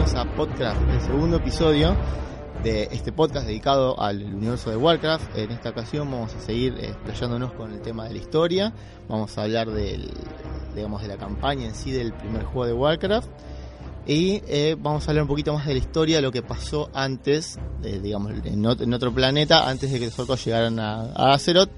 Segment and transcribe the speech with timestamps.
[0.00, 1.94] a Podcast, el segundo episodio
[2.62, 5.36] de este podcast dedicado al universo de Warcraft.
[5.36, 8.72] En esta ocasión vamos a seguir eh, explayándonos con el tema de la historia.
[9.08, 10.10] Vamos a hablar del,
[10.74, 13.28] digamos, de la campaña en sí del primer juego de Warcraft.
[14.06, 17.58] Y eh, vamos a hablar un poquito más de la historia, lo que pasó antes,
[17.84, 21.70] eh, digamos, en, ot- en otro planeta, antes de que los orcos llegaran a Azeroth.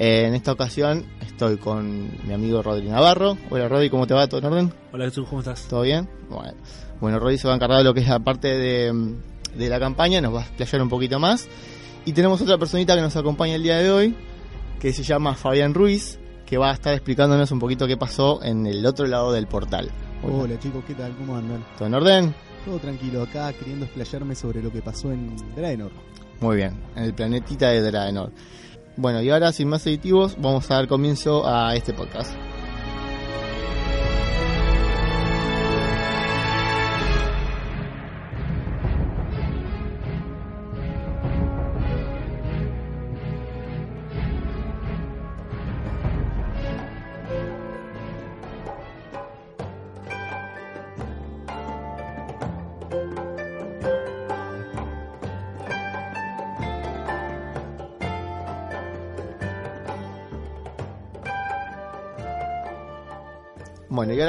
[0.00, 3.36] Eh, en esta ocasión estoy con mi amigo Rodri Navarro.
[3.50, 4.26] Hola Rodri, ¿cómo te va?
[4.26, 4.74] ¿Todo en orden?
[4.94, 5.68] Hola Jesús, ¿cómo estás?
[5.68, 6.08] ¿Todo bien?
[6.30, 6.54] Bueno,
[7.02, 9.14] bueno Rodri se va a encargar de lo que es la parte de,
[9.54, 11.50] de la campaña, nos va a explayar un poquito más.
[12.06, 14.16] Y tenemos otra personita que nos acompaña el día de hoy,
[14.80, 18.66] que se llama Fabián Ruiz, que va a estar explicándonos un poquito qué pasó en
[18.66, 19.90] el otro lado del portal.
[20.22, 21.14] Hola chicos, ¿qué tal?
[21.14, 21.62] ¿Cómo andan?
[21.76, 22.34] ¿Todo en orden?
[22.64, 25.90] Todo tranquilo acá, queriendo explayarme sobre lo que pasó en Draenor.
[26.40, 28.32] Muy bien, en el planetita de Draenor.
[29.00, 32.34] Bueno, y ahora sin más aditivos, vamos a dar comienzo a este podcast.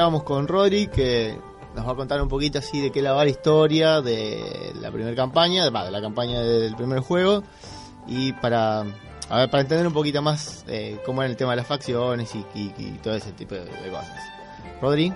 [0.04, 1.38] Vamos con Rodri, que
[1.76, 4.92] nos va a contar un poquito así de qué la va la historia de la
[4.92, 7.44] primera campaña, va, de la campaña del primer juego,
[8.08, 11.58] y para, a ver, para entender un poquito más eh, cómo era el tema de
[11.58, 14.12] las facciones y, y- y todo ese tipo de, de cosas.
[14.82, 15.14] Rodri,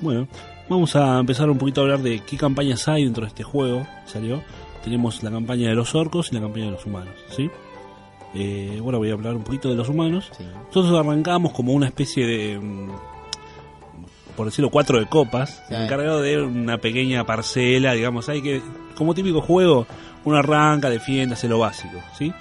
[0.00, 0.26] Bueno,
[0.68, 3.86] vamos a empezar un poquito a hablar de qué campañas hay dentro de este juego.
[4.06, 4.42] Salió.
[4.82, 7.48] Tenemos la campaña de los orcos y la campaña de los humanos, ¿sí?
[8.34, 10.30] Eh, bueno, voy a hablar un poquito de los humanos.
[10.36, 10.44] sí.
[10.74, 12.90] Nosotros arrancamos como una especie de, mm,
[14.36, 15.74] por decirlo, cuatro de copas, Sí.
[15.74, 18.62] encargado de una pequeña parcela, digamos, hay que,
[18.96, 19.86] como típico juego,
[20.24, 22.32] uno arranca, defiende, hace lo básico, ¿sí?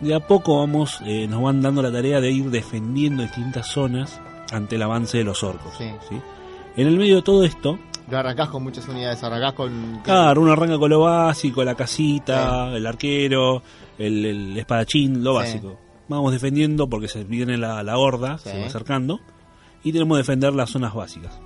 [0.00, 4.20] De a poco vamos, eh, nos van dando la tarea de ir defendiendo distintas zonas
[4.52, 5.90] ante el avance de los orcos, Sí.
[6.08, 6.16] ¿sí?
[6.76, 7.78] En el medio de todo esto,
[8.10, 10.00] No arrancás con muchas unidades, arrancás con...
[10.02, 13.62] claro, uno arranca con lo básico, la casita, el arquero,
[13.96, 15.78] el, el espadachín, lo básico.
[16.08, 19.20] Vamos defendiendo porque se viene la, la horda, se va acercando,
[19.84, 21.38] y tenemos que defender las zonas básicas,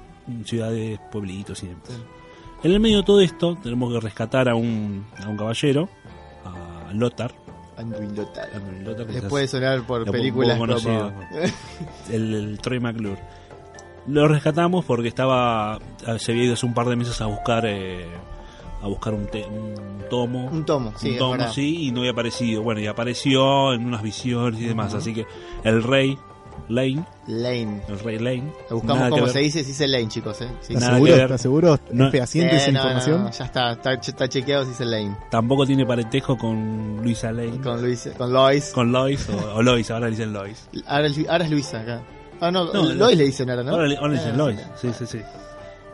[0.45, 1.83] ciudades, pueblitos y demás.
[1.89, 1.95] Sí.
[2.65, 5.89] En el medio de todo esto, tenemos que rescatar a un, a un caballero,
[6.45, 7.33] a Lothar.
[7.77, 8.49] Anduin Lothar.
[8.55, 11.13] Anduin Lothar, Les es puede sonar por películas conocido.
[12.11, 13.21] el, el Troy McClure.
[14.07, 15.79] Lo rescatamos porque estaba
[16.19, 18.07] se había ido hace un par de meses a buscar eh,
[18.81, 19.75] a buscar un, te- un
[20.09, 22.63] tomo un tomo, sí, un tomo, sí, y no había aparecido.
[22.63, 24.89] Bueno, y apareció en unas visiones y demás.
[24.89, 24.99] Ujú.
[24.99, 25.27] Así que
[25.65, 26.17] el rey
[26.69, 27.81] Lane, Lane.
[27.89, 30.49] el rey Lane, Lo buscamos nada como se dice, se dice Lane, chicos, ¿eh?
[30.61, 30.75] Sí.
[30.75, 31.15] ¿Estás seguro?
[31.17, 31.79] ¿Estás seguro?
[31.93, 32.07] No.
[32.07, 33.25] ¿Es fehaciente Eh, esa no, no, información?
[33.25, 35.17] no, ya está, está, está chequeado si dice Lane.
[35.31, 38.73] tampoco tiene parentesco con Luisa Lane, con, Con Luis, con Lois.
[38.77, 40.69] Lois o, o Lois, ahora le dicen Lois.
[40.87, 42.03] Ahora, es Lu- ahora es Luisa acá.
[42.41, 43.71] Ah, no, No, Lois le dicen ahora, ¿no?
[43.73, 45.21] Ahora, le- ahora le dicen Ah, Lois, sí, sí, sí.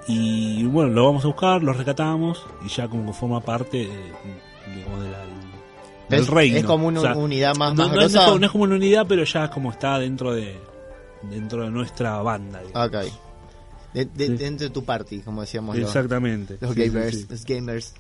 [0.09, 4.13] Y bueno, lo vamos a buscar, lo rescatamos y ya como forma parte de,
[4.75, 5.23] digamos, de la-
[6.21, 6.59] Es, reino.
[6.59, 8.65] es como una O sea, unidad más, no, más no es, como- no es como
[8.65, 10.57] una unidad, pero ya es como está dentro de
[11.31, 12.61] dentro de nuestra banda.
[12.63, 12.89] digamos.
[12.89, 13.13] Ok.
[13.95, 14.37] De, de- Sí.
[14.37, 16.57] Dentro de tu party, como decíamos Exactamente.
[16.61, 17.17] los sí, gamers.
[17.21, 17.27] sí.
[17.31, 17.95] Los gamers.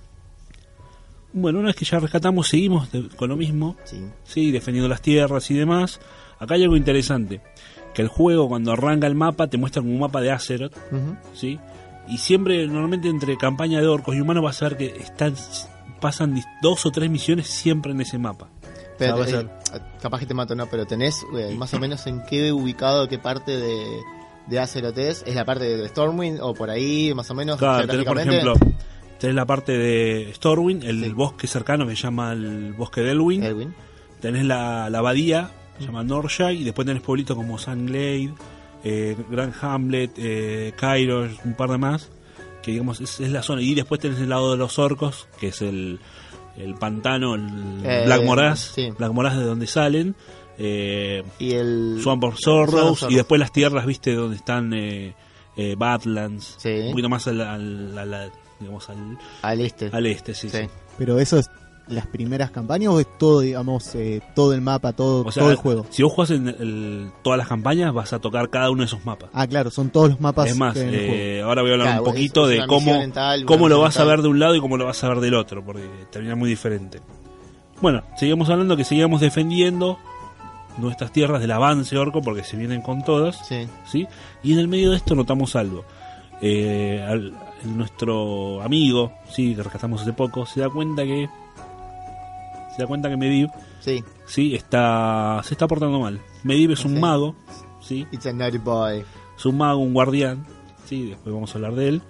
[1.35, 4.03] Bueno, una vez que ya rescatamos, seguimos de- con lo mismo, Sí.
[4.25, 6.01] sí, defendiendo las tierras y demás.
[6.39, 7.41] Acá hay algo interesante,
[7.95, 10.75] que el juego cuando arranca el mapa te muestra como un mapa de Azeroth.
[11.35, 11.59] ¿sí?
[12.09, 15.35] Y siempre, normalmente entre campaña de orcos y humanos vas a ver que están
[16.03, 18.49] pasan dos o tres misiones siempre en ese mapa.
[18.99, 20.67] Pero, O sea, va a eh, capaz que te mato, ¿no?
[20.67, 24.01] Pero tenés eh, más o menos en qué ubicado, qué parte de,
[24.49, 25.25] de Azeroth es.
[25.27, 27.57] ¿Es la parte de Stormwind o por ahí, más o menos?
[27.59, 28.55] Claro, tenés, por ejemplo,
[29.19, 31.09] tenés la parte de Stormwind, el Sí.
[31.13, 33.13] bosque cercano que se llama el bosque de.
[33.13, 33.75] Elwyn.
[34.21, 38.35] Tenés la, la abadía, se llama Norshire, y después tenés pueblitos como Sunglade,
[38.85, 42.11] eh, Grand Hamlet, eh, Kairos, un par de más,
[42.63, 43.63] que digamos es, es la zona.
[43.63, 45.99] Y después tenés el lado de los orcos, que es el,
[46.57, 48.91] el pantano, el Eh, Black Morass, sí.
[48.97, 50.15] Black Morass de donde salen,
[50.59, 51.99] eh, Y el.
[52.03, 55.15] Swamp of Sorrows, y después las tierras, viste, donde están eh,
[55.57, 56.69] eh, Badlands, Sí.
[56.71, 59.91] un poquito más al, al- al- al- digamos, al, Al este.
[59.93, 60.59] al este, sí, Sí.
[60.59, 60.69] sí.
[60.99, 61.51] ¿Pero eso es
[61.93, 65.51] las primeras campañas o es todo, digamos, eh, todo el mapa, todo, O sea, todo
[65.51, 65.87] el juego?
[65.91, 69.05] si vos jugás en el- todas las campañas, vas a tocar cada uno de esos
[69.05, 69.31] mapas.
[69.33, 71.15] Ah, claro, son todos los mapas Es más, que hay en el juego.
[71.23, 72.93] eh, ahora voy a hablar Claro, un poquito es de cómo,
[73.47, 75.35] cómo lo vas a ver de un lado y cómo lo vas a ver del
[75.35, 77.01] otro, porque termina muy diferente.
[77.81, 79.99] Bueno, seguimos hablando que seguíamos defendiendo
[80.79, 83.67] nuestras tierras del avance orco, porque se vienen con todas, Sí.
[83.87, 84.07] ¿sí?
[84.43, 85.85] Y en el medio de esto notamos algo.
[86.41, 87.33] Eh, al-
[87.65, 91.29] nuestro amigo, sí, que rescatamos hace poco, se da cuenta que
[92.75, 96.21] se da cuenta que Medivh, Sí, sí, está se está portando mal.
[96.45, 97.35] Medivh es un mago,
[97.81, 99.05] sí, it's a naughty boy.
[99.37, 100.47] es un mago, un guardián,
[100.87, 102.03] sí, después vamos a hablar de él,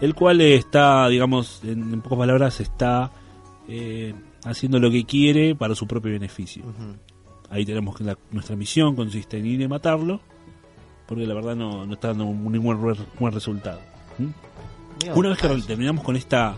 [0.00, 3.10] el cual está, digamos, en, en pocas palabras, está
[3.68, 4.14] eh,
[4.44, 6.64] haciendo lo que quiere para su propio beneficio.
[7.50, 10.20] Ahí tenemos que la- nuestra misión consiste en ir y matarlo,
[11.06, 13.80] porque la verdad no, no está dando ningún buen, buen resultado.
[14.18, 15.18] ¿Mm?
[15.18, 16.54] Una vez que terminamos con esta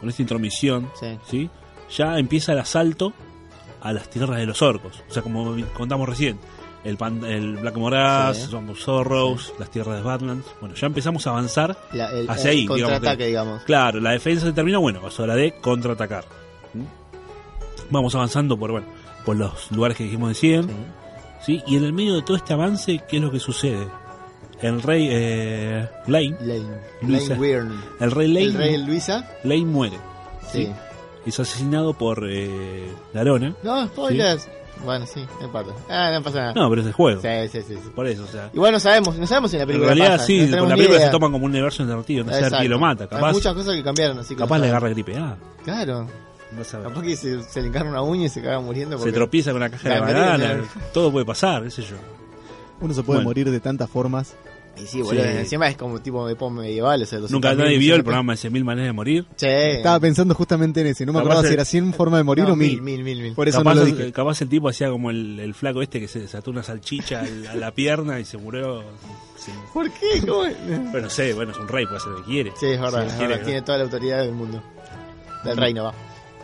[0.00, 1.18] con esta intromisión, Sí.
[1.26, 1.50] ¿sí?
[1.96, 3.12] Ya empieza el asalto
[3.80, 5.02] a las tierras de los orcos.
[5.08, 6.38] O sea, como contamos recién,
[6.84, 9.54] el, pan- el Black Morass, Sí.
[9.58, 10.46] Las tierras de Badlands.
[10.60, 11.76] Bueno, ya empezamos a avanzar.
[11.92, 13.62] La- el, Hacia el ahí, digamos contraataque, que- digamos.
[13.64, 16.24] Claro, la defensa se termina, bueno, es hora de contraatacar.
[16.74, 16.84] ¿Mm?
[17.90, 18.86] Vamos avanzando por, bueno,
[19.24, 20.62] por los lugares que dijimos de 100.
[20.68, 20.74] Sí.
[21.42, 21.62] ¿sí?
[21.66, 23.86] Y en el medio de todo este avance, ¿qué es lo que sucede?
[24.60, 26.80] El rey eh, Lane, Lane.
[27.00, 27.34] Luisa.
[27.34, 29.26] Lane el rey Lane, El rey Luisa.
[29.42, 29.96] Lane muere.
[30.52, 30.70] Sí.
[31.24, 31.30] Sí.
[31.30, 33.54] Es asesinado por eh, Larona.
[33.62, 34.48] No, spoilers.
[34.84, 35.72] Bueno, sí, no importa.
[35.90, 36.52] Ah, no pasa nada.
[36.54, 37.20] No, pero es el juego.
[37.20, 37.90] Sí, sí, sí, sí.
[37.94, 38.48] Por eso, o sea.
[38.54, 40.68] Igual no sabemos, no sabemos si en la En película realidad pasa, sí, no con
[40.70, 41.06] la película idea.
[41.08, 42.58] se toman como un universo alternativo, no sé Exacto.
[42.60, 44.88] quién lo mata, Hay capaz, muchas cosas que cambiaron, así que capaz no le agarra
[44.88, 45.36] gripe A.
[45.64, 46.06] Claro.
[46.56, 46.88] No sabes.
[46.88, 48.96] Capaz que se, se le encarna una uña y se caga muriendo.
[48.96, 50.20] Se porque- tropieza con la caja de Gangrena.
[50.30, 50.62] banana,
[50.94, 51.96] todo puede pasar, qué sé yo.
[52.80, 53.28] Uno se puede Bueno.
[53.28, 54.34] morir de tantas formas.
[54.82, 55.28] Y sí, boludo, Sí.
[55.38, 58.32] encima es como tipo de época medieval, o sea, Nunca 200.000 nadie vio el programa
[58.32, 59.26] de 100.000 maneras de morir.
[59.36, 59.46] Sí.
[59.48, 61.04] Estaba pensando justamente en ese.
[61.06, 62.80] No me acordaba si era 100 formas de morir No, o 1000.
[62.82, 63.34] mil, mil, mil.
[63.34, 64.12] Por eso capaz, no lo el- dije.
[64.12, 67.46] capaz el tipo hacía como el, el flaco este que se desató una salchicha al-
[67.46, 68.82] a la pierna y se murió.
[69.72, 70.20] ¿Por qué?
[70.26, 70.42] ¿Cómo?
[70.90, 72.52] Bueno, no sé, bueno, es un rey, puede hacer lo que quiere.
[72.60, 74.62] Sí, es verdad, Sí, es quiere, verdad, tiene toda la autoridad del mundo.
[75.44, 75.94] Del reino, va.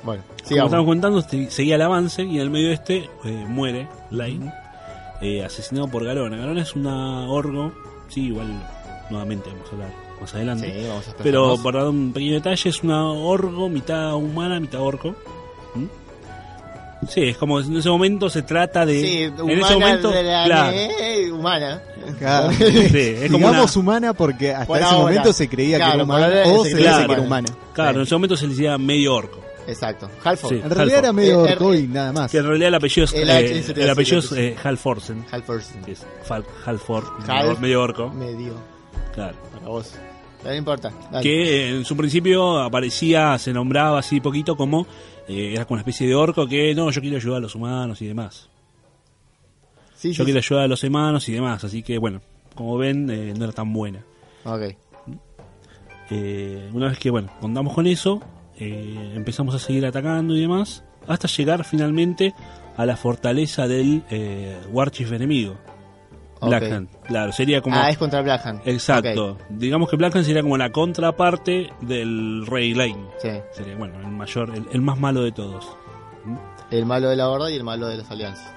[0.03, 0.71] Bueno, Como sigamos.
[0.71, 4.53] estamos contando, seguía el avance y en el medio este eh, muere Lane,
[5.21, 6.37] eh, asesinado por Galona.
[6.37, 7.73] Galona es una orgo,
[8.09, 8.49] sí, igual
[9.11, 10.67] nuevamente vamos a hablar más adelante.
[10.73, 11.23] Sí, vamos a esperar.
[11.25, 11.61] Pero Vamos.
[11.61, 15.15] por dar un pequeño detalle, es una orgo, mitad humana, mitad orco.
[15.75, 15.85] ¿Mm?
[17.09, 19.01] Sí, es como en ese momento se trata de.
[19.01, 20.77] Sí, en ese momento, de la claro.
[21.35, 21.83] humana.
[22.19, 22.51] Claro.
[22.57, 24.99] Sí, es como Digamos una- humana porque hasta Por ese ahora.
[25.01, 27.49] momento se creía Claro, que era humana o se creía que era humana.
[27.75, 29.41] Claro, en ese momento se le decía medio orco.
[29.67, 30.09] Exacto.
[30.23, 30.51] Halford.
[30.51, 30.61] Sí.
[30.63, 32.31] En realidad era medio Eh, orco eh, y nada más.
[32.31, 35.25] Que en realidad el apellido es, El eh, el apellido es eh, Halforsen.
[35.31, 35.63] Halford.
[35.85, 38.11] que es Fal- Halford, Half- medio orco.
[38.11, 38.55] Medio.
[39.15, 39.37] Claro.
[39.53, 39.95] Para vos.
[40.39, 40.93] Pero no importa.
[41.11, 41.23] Dale.
[41.23, 44.87] que eh, en su principio aparecía, se nombraba así poquito como
[45.27, 48.01] eh, era como una especie de orco que no, yo quiero ayudar a los humanos
[48.03, 48.49] y demás.
[49.97, 52.21] Sí, Yo sí, quiero ayudar a los humanos y demás, así que bueno,
[52.55, 54.05] como ven, eh, no era tan buena.
[54.45, 54.77] Ok.
[56.11, 58.21] Eh, una vez que bueno, contamos con eso,
[58.59, 62.35] eh, empezamos a seguir atacando y demás, hasta llegar finalmente
[62.77, 65.57] a la fortaleza del eh, Warchief enemigo,
[66.41, 66.49] Ok.
[66.49, 66.89] Blackhand.
[67.05, 68.61] Claro, sería como Ah, es contra Blackhand.
[68.67, 69.33] Exacto.
[69.33, 69.41] Ok.
[69.51, 73.07] Digamos que Blackhand sería como la contraparte del Rey Lane.
[73.23, 73.31] Sí.
[73.53, 75.67] Sería, bueno, el mayor, el, el más malo de todos.
[76.71, 78.53] El malo de la horda y el malo de las alianzas.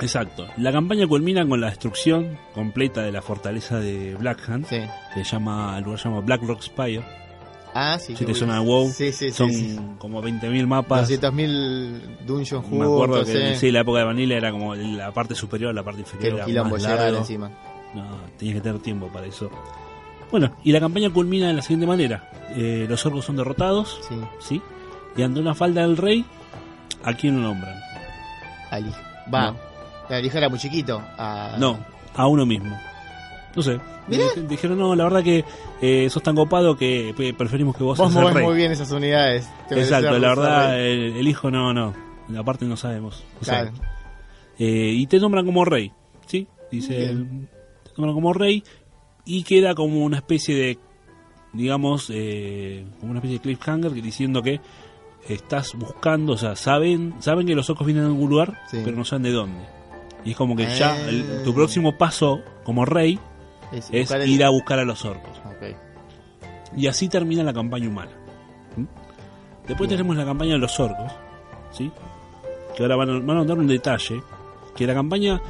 [0.00, 0.46] Exacto.
[0.56, 4.66] La campaña culmina con la destrucción completa de la fortaleza de Blackhand.
[4.66, 4.80] Sí.
[5.14, 7.04] Que se llama, el lugar se llama Blackrock Spire.
[7.74, 8.14] Ah, sí.
[8.16, 8.60] Si te suena.
[8.60, 9.78] WoW, Sí, sí, son sí.
[9.98, 11.08] como 20.000 mapas.
[11.10, 13.56] 200.000 dungeons Me acuerdo que eh.
[13.56, 16.74] sí, la época de Vanilla era como la parte superior, la parte inferior era quilombo
[16.74, 17.18] más largo.
[17.18, 17.50] encima.
[17.94, 18.04] No,
[18.38, 19.50] tenías que tener tiempo para eso.
[20.30, 22.30] Bueno, y la campaña culmina de la siguiente manera.
[22.56, 24.14] Eh, los orcos son derrotados, Sí.
[24.40, 24.62] ¿sí?
[25.16, 26.24] Y ante una falda del rey,
[27.04, 27.74] ¿a quién lo nombran?
[28.70, 28.90] Ali.
[29.32, 29.54] Va.
[30.10, 30.18] No.
[30.18, 31.00] Hija era muy chiquito.
[31.18, 31.78] Ah, No,
[32.14, 32.78] a uno mismo.
[33.54, 33.78] No sé.
[34.08, 35.44] Dij- Dijeron, no, la verdad que
[35.82, 38.90] eh, sos tan copado que pe- preferimos que vos, Vos el movés muy bien esas
[38.90, 39.48] unidades.
[39.68, 41.92] Te Exacto, la verdad, el, el hijo no, no.
[42.38, 43.24] Aparte no sabemos.
[43.42, 43.72] Claro.
[44.58, 45.92] Eh, y te nombran como rey,
[46.26, 46.46] ¿sí?
[46.70, 47.48] Dice, Bien.
[47.84, 48.62] te nombran como rey
[49.24, 50.78] y queda como una especie de,
[51.52, 54.60] digamos, eh, como una especie de cliffhanger diciendo que
[55.28, 58.78] estás buscando, o sea, saben saben que los orcos vienen de algún lugar, Sí.
[58.84, 59.60] pero no saben de dónde.
[60.24, 61.08] Y es como que ya Ah.
[61.08, 63.18] el- tu próximo paso como rey
[63.72, 65.40] Es, es buscar el- ir a buscar a los orcos.
[66.76, 68.10] Y así termina la campaña humana.
[68.76, 68.84] ¿Mm?
[69.68, 69.90] Después Bien.
[69.90, 71.12] tenemos la campaña de los orcos,
[71.70, 71.90] ¿sí?
[72.76, 74.22] Que ahora van a, van a notar un detalle,
[74.74, 75.40] que la campaña,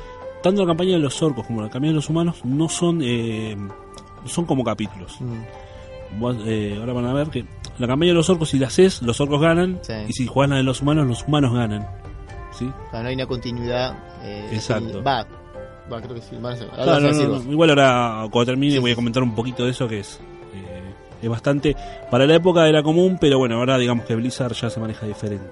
[0.42, 3.56] tanto la campaña de los orcos como la campaña de los humanos, no son, eh,
[4.26, 5.20] son como capítulos.
[5.20, 6.18] Mm.
[6.20, 7.44] Vos, eh, ahora van a ver que
[7.78, 9.92] la campaña de los orcos, si la haces, los orcos ganan, Sí.
[10.08, 11.86] y si jugás la de los humanos, los humanos ganan.
[12.52, 12.66] ¿Sí?
[12.66, 13.96] O sea, no hay una continuidad.
[14.24, 15.02] eh, Exacto.
[15.02, 15.26] Va.
[15.92, 16.36] Va, creo que sí.
[16.36, 17.52] Claro, no, no, no.
[17.52, 20.18] Igual ahora, cuando termine, Sí, voy a comentar un poquito de eso que es.
[20.54, 21.76] eh, es bastante.
[22.10, 25.50] Para la época era común, pero bueno, ahora digamos que Blizzard ya se maneja diferente.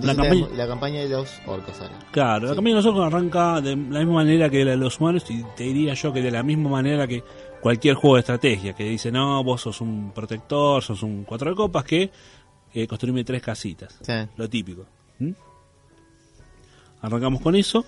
[0.00, 1.94] La campaña- la campaña de los orcos ahora.
[2.12, 4.98] Claro, la campaña de los orcos arranca de la misma manera que la de los
[4.98, 7.22] humanos y te diría yo que de la misma manera que
[7.60, 11.56] cualquier juego de estrategia que dice, no, vos sos un protector, sos un cuatro de
[11.56, 12.10] copas que
[12.72, 13.98] eh, construime tres casitas.
[14.00, 14.14] Sí.
[14.38, 14.86] Lo típico.
[15.18, 15.32] ¿Mm?
[17.02, 17.84] Arrancamos con eso,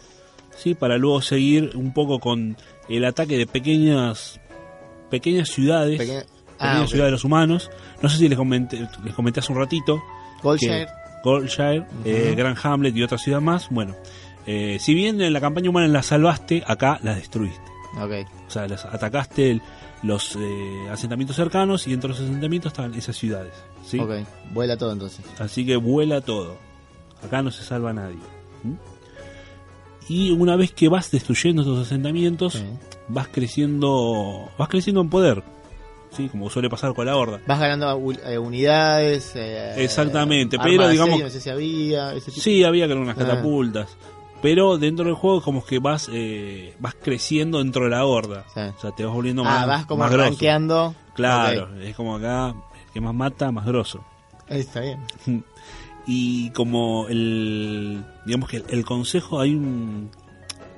[0.56, 0.75] ¿sí?
[0.75, 2.56] Para luego seguir un poco con
[2.88, 4.40] el ataque de pequeñas
[5.11, 7.70] pequeñas ciudades, Pequeña- pequeñas Ah, ciudades de los humanos.
[8.02, 10.02] No sé si les comenté, les comenté hace un ratito.
[10.42, 10.87] Goldshire.
[10.87, 10.92] que
[11.25, 13.68] Goldshire, eh, Gran Hamlet y otra ciudad más.
[13.70, 13.94] Bueno,
[14.46, 17.62] eh, si bien en la campaña humana las salvaste, acá las destruiste.
[17.99, 18.28] Ok.
[18.46, 19.62] O sea, las atacaste el-
[20.02, 23.54] los eh, asentamientos cercanos y entre los asentamientos estaban esas ciudades.
[23.87, 23.99] ¿sí?
[23.99, 24.11] Ok.
[24.52, 25.25] Vuela todo entonces.
[25.38, 26.56] Así que vuela todo.
[27.25, 28.18] Acá no se salva nadie.
[28.64, 28.75] ¿Mm?
[30.08, 32.64] Y una vez que vas destruyendo estos asentamientos, Sí.
[33.08, 35.42] vas creciendo, vas creciendo en poder.
[36.16, 36.28] ¿Sí?
[36.28, 37.40] Como suele pasar con la horda.
[37.46, 39.32] Vas ganando eh, unidades.
[39.34, 42.12] eh, Exactamente, pero digamos- No sé si había.
[42.14, 42.40] Ese tipo.
[42.42, 43.20] Sí, había que unas Ah.
[43.20, 43.96] catapultas.
[44.40, 48.44] Pero dentro del juego como que vas eh, vas creciendo dentro de la horda.
[48.54, 48.61] Sí.
[48.61, 50.94] O sea, te vas volviendo más Ah, vas como más rankeando.
[51.14, 54.04] Claro, es como acá, el que más mata, más grosso.
[54.49, 55.00] Está bien.
[56.06, 60.11] Y como el digamos que el, el consejo hay un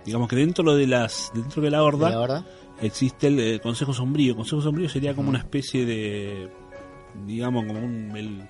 [0.05, 2.45] digamos que dentro de las dentro de la horda La verdad.
[2.81, 4.31] existe el, eh, consejo sombrío.
[4.33, 6.49] El consejo sombrío sería como una especie de
[7.27, 8.49] digamos como un el,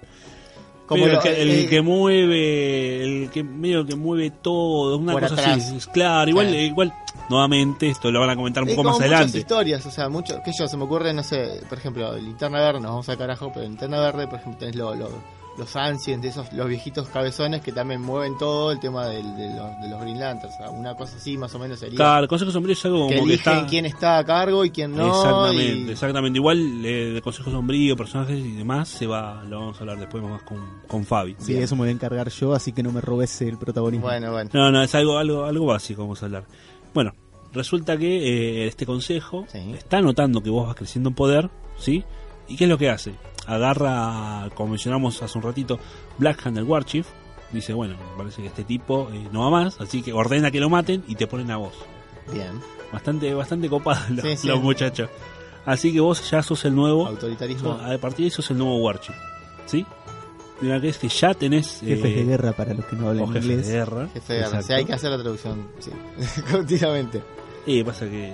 [0.86, 5.14] Como lo- el, que, el eh, que mueve el que medio que mueve todo una
[5.14, 5.72] cosa atrás.
[5.72, 6.92] así claro igual eh, igual
[7.30, 10.08] nuevamente esto lo van a comentar un Es poco como más adelante historias, o sea,
[10.08, 13.16] mucho, que yo se me ocurre, no sé, por ejemplo, Linterna Verde, nos vamos a
[13.16, 17.62] carajo, pero Linterna Verde, por ejemplo, tenés lo- lo- los Ancients, esos, los viejitos cabezones
[17.62, 20.70] que también mueven todo el tema del- de, los, de los Green Lanterns, o sea,
[20.70, 21.96] una cosa así más o menos sería.
[21.96, 24.64] claro el consejo sombrío es algo como que que, eligen está quién está a cargo
[24.64, 25.08] y quién no.
[25.08, 29.76] exactamente y- exactamente igual eh, de consejo sombrío personajes y demás se va lo vamos
[29.76, 31.64] a hablar después más con, con Fabi Sí, Bien.
[31.64, 34.06] eso me voy a encargar yo, así que no me robes el protagonismo.
[34.06, 34.50] Bueno, bueno.
[34.52, 36.44] No, no, es algo, algo, algo básico, vamos a hablar.
[36.94, 37.12] Bueno,
[37.52, 39.58] resulta que eh, este consejo Sí.
[39.76, 41.48] está notando que vos vas creciendo en poder,
[41.78, 42.04] ¿sí?
[42.48, 43.14] ¿Y qué es lo que hace?
[43.46, 45.78] Agarra, como mencionamos hace un ratito,
[46.18, 47.06] Black Hand, el Warchief,
[47.52, 50.60] dice, bueno, me parece que este tipo eh, no va más, así que ordena que
[50.60, 51.74] lo maten y te ponen a vos.
[52.32, 52.60] Bien.
[52.92, 54.48] Bastante, bastante copados los, Sí, sí.
[54.48, 55.08] los muchachos.
[55.64, 57.72] Así que vos ya sos el nuevo, Autoritarismo.
[57.72, 59.16] a partir de eso sos el nuevo Warchief,
[59.66, 59.84] ¿sí?
[60.62, 61.80] Y una que es que ya tenés...
[61.80, 63.66] Jefes eh, de guerra para los que no o hablan jefes inglés.
[63.66, 64.08] de guerra.
[64.14, 64.46] Jefe de guerra.
[64.48, 64.66] exacto.
[64.68, 65.90] Sí, hay que hacer la traducción, sí.
[66.50, 67.22] Continuamente.
[67.66, 68.32] Y pasa que.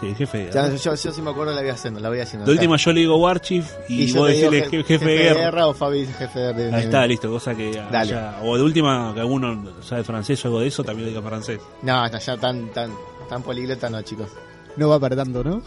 [0.00, 0.38] Sí, jefe.
[0.38, 0.76] de Ya, guerra.
[0.76, 2.46] yo, yo sí me acuerdo, la voy haciendo, la voy haciendo.
[2.46, 5.66] Sea, última yo le digo Warchief y, yo vos decirle je- je- jefe, de guerra.
[5.66, 6.76] o Fabi jefe de guerra.
[6.76, 7.96] Ahí está, listo, cosa que Dale.
[7.98, 11.60] haya- O de última, que alguno sabe francés o algo de eso, también diga francés.
[11.82, 12.92] No, no, ya tan, tan,
[13.28, 14.28] tan poliglota no, chicos.
[14.76, 15.62] No va tanto, ¿no?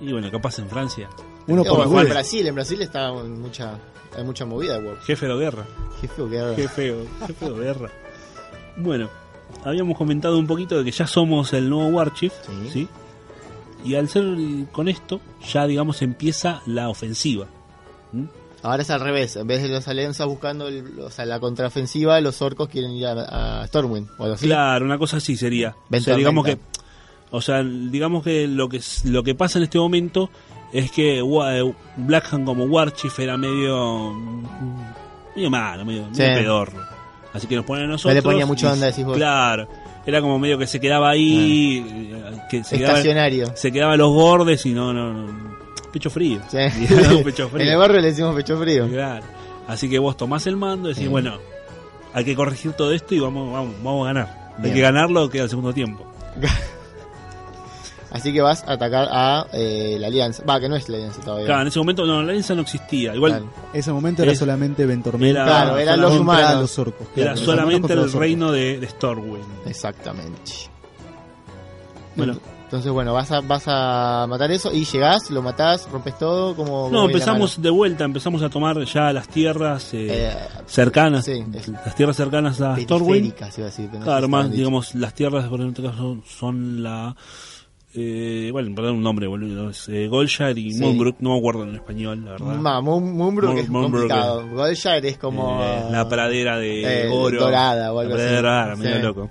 [0.00, 1.08] Y bueno, capaz en Francia.
[1.46, 1.78] Uno por
[2.08, 2.08] en.
[2.10, 3.78] Brasil, en Brasil está en mucha,
[4.16, 4.96] hay mucha movida de.
[5.06, 5.64] Jefe de guerra.
[6.00, 6.56] Jefe de guerra.
[6.56, 6.96] Qué feo
[7.54, 7.90] de guerra.
[8.76, 9.08] Bueno,
[9.64, 12.70] habíamos comentado un poquito de que ya somos el nuevo Warchief, Sí.
[12.72, 12.88] ¿sí?
[13.86, 14.24] Y al ser
[14.72, 15.20] con esto,
[15.52, 17.46] ya digamos empieza la ofensiva.
[18.12, 18.24] ¿Mm?
[18.62, 22.20] Ahora es al revés, en vez de los alianzas buscando el- o sea, la contraofensiva,
[22.20, 24.46] los orcos quieren ir a, a Stormwind o algo así.
[24.46, 25.76] Claro, una cosa así sería.
[25.92, 26.58] O sea, digamos que,
[27.30, 30.30] o sea, digamos que lo que lo que pasa en este momento
[30.72, 34.12] es que eh, Blackhand como Warchief era medio
[35.36, 36.22] medio malo, medio, Sí.
[36.22, 36.82] medio pedorro.
[37.34, 38.14] Así que nos ponen a nosotros.
[38.14, 39.16] le ponía mucho onda, decís vos.
[39.16, 39.68] Claro,
[40.06, 41.84] era como medio que se quedaba ahí,
[42.50, 43.52] que se quedaba, Estacionario.
[43.56, 45.56] se quedaba en los bordes y no, no, no,
[45.92, 46.40] pecho frío.
[46.48, 46.58] Sí.
[47.24, 47.78] Pecho en el frío.
[47.78, 48.88] barrio le decimos pecho frío.
[48.88, 49.24] Claro.
[49.66, 51.10] Así que vos tomás el mando y decís, Sí.
[51.10, 51.38] bueno,
[52.14, 54.52] hay que corregir todo esto y vamos, vamos, vamos a ganar.
[54.62, 56.06] Hay que ganarlo, queda el segundo tiempo.
[58.16, 60.42] Así que vas a atacar a eh, la alianza.
[60.44, 61.46] Va, que no es la alianza todavía.
[61.46, 63.14] Claro, en ese momento no, la alianza no existía.
[63.14, 63.46] Igual Claro.
[63.72, 65.42] Ese momento era Es- solamente Ventormenta.
[65.42, 66.60] era- Claro, eran los humanos.
[66.60, 67.06] los orcos.
[67.16, 69.44] era claro, solamente el reino de, de Stormwind.
[69.66, 70.52] Exactamente.
[72.16, 72.38] Bueno.
[72.64, 76.88] Entonces, bueno, vas a, vas a matar eso y llegás, lo matás, rompes todo, como...
[76.90, 81.44] No, empezamos de vuelta, empezamos a tomar ya las tierras eh, cercanas, sí,
[81.84, 83.34] las tierras cercanas a Stormwind.
[83.38, 83.86] iba a decir.
[83.88, 87.14] pero no sé Claro, más, digamos, las tierras, por ejemplo, son, son la...
[87.98, 89.70] Eh, bueno, perdón un nombre, boludo.
[89.70, 90.80] Es, eh, Goldshire y Sí.
[90.82, 92.46] Moonbrook, no me acuerdo en español, la verdad.
[92.56, 94.48] Ma, Moon- Moonbrook Moon- es Moonbrook, complicado.
[94.50, 95.62] Goldshire es como...
[95.62, 97.40] Eh, la pradera de eh, oro.
[97.40, 98.36] dorada o La algo pradera así.
[98.42, 99.02] dorada, medio Sí.
[99.02, 99.30] loco.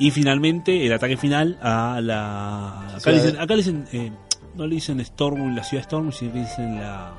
[0.00, 2.96] Y finalmente el ataque final a la.
[2.96, 4.12] Acá le dicen, acá le dicen, eh,
[4.54, 7.12] no le dicen Stormwind, la ciudad Stormwind, sino que dicen la.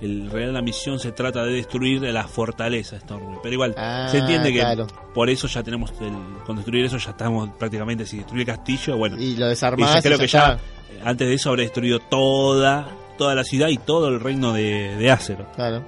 [0.00, 3.38] El real la misión se trata de destruir la fortaleza Stormwind.
[3.42, 4.86] Pero igual, Ah, se entiende que claro.
[5.14, 5.92] por eso ya tenemos.
[6.00, 6.12] El,
[6.44, 8.04] con destruir eso ya estamos prácticamente.
[8.04, 9.16] Si destruir el castillo, bueno.
[9.18, 10.58] Y lo Y desarmás ya creo y que ya.
[11.04, 12.88] Antes de eso habrá destruido toda.
[13.16, 15.54] Toda la ciudad y todo el reino de, de Azeroth.
[15.54, 15.84] Claro.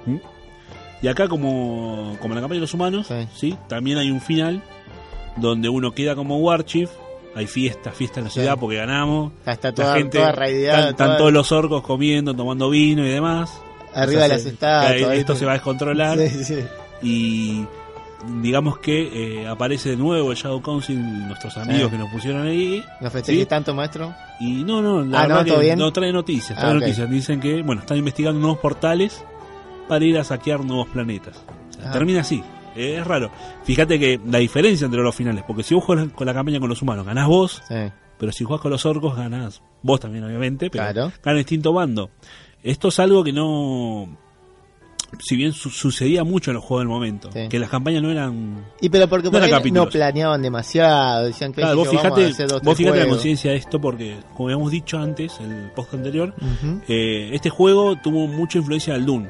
[1.01, 3.27] Y acá, como, como en la campaña de los humanos, Sí.
[3.35, 3.57] sí.
[3.67, 4.63] también hay un final
[5.35, 6.89] donde uno queda como Warchief
[7.35, 8.57] hay fiesta, fiesta en la ciudad Sí.
[8.61, 9.33] porque ganamos.
[9.39, 12.69] Está, está La toda, gente, toda raideada, están, están toda- todos los orcos comiendo, tomando
[12.69, 13.61] vino y demás.
[14.01, 15.13] Arriba de las estatuas.
[15.17, 16.59] esto se va a descontrolar Sí, sí.
[17.01, 17.65] y
[18.41, 21.89] digamos que eh, aparece de nuevo el Shadow Council, nuestros amigos Sí.
[21.91, 22.83] que nos pusieron ahí.
[22.99, 23.45] ¿No festejes Sí.
[23.47, 24.13] tanto, maestro?
[24.39, 25.45] Y no, no, la Ah, verdad ¿no?
[25.45, 25.79] ¿Todo que bien?
[25.79, 26.79] no trae noticias, Ah, trae ok.
[26.81, 27.09] noticias.
[27.09, 29.23] Dicen que, bueno, están investigando nuevos portales
[29.87, 31.37] para ir a saquear nuevos planetas.
[31.69, 31.91] O sea, Ah.
[31.93, 32.43] Termina así.
[32.75, 33.31] Eh, Es raro.
[33.63, 36.69] Fíjate que la diferencia entre los finales, porque si vos juegas con la campaña con
[36.69, 37.75] los humanos, ganás vos, Sí.
[38.19, 41.11] pero si jugás con los orcos, ganás vos también, obviamente, pero Claro.
[41.23, 42.09] gana distinto bando.
[42.63, 44.07] Esto es algo que no.
[45.19, 47.47] Si bien su- sucedía mucho en los juegos del momento, Sí.
[47.47, 48.65] que las campañas no eran.
[48.81, 52.61] Y pero porque No por eran no planeaban demasiado, decían que Claro, vos fijate, dos,
[52.61, 56.33] vos fijate la conciencia de esto, porque, como habíamos dicho antes, el post anterior,
[56.89, 59.29] eh, este juego tuvo mucha influencia del Dune.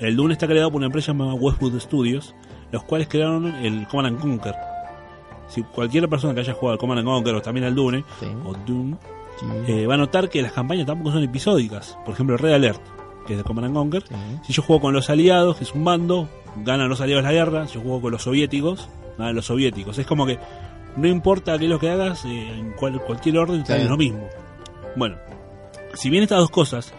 [0.00, 2.34] El Dune está creado por una empresa llamada Westwood Studios,
[2.72, 4.54] los cuales crearon el Command and Conquer.
[5.48, 8.26] Si cualquier persona que haya jugado al Command and Conquer o también al Dune, Sí.
[8.46, 8.96] o Dune,
[9.66, 11.96] Eh, va a notar que las campañas tampoco son episódicas.
[12.04, 12.80] Por ejemplo, Red Alert,
[13.26, 14.04] que es de Command and Conquer.
[14.44, 17.66] Si yo juego con los aliados, que es un bando, ganan los aliados la guerra.
[17.66, 19.98] Si yo juego con los soviéticos, ganan los soviéticos.
[19.98, 20.38] Es como que
[20.96, 23.72] no importa qué es lo que hagas, eh, en cual- cualquier orden Sí.
[23.72, 24.26] es lo mismo.
[24.96, 25.16] Bueno,
[25.94, 26.92] si bien estas dos cosas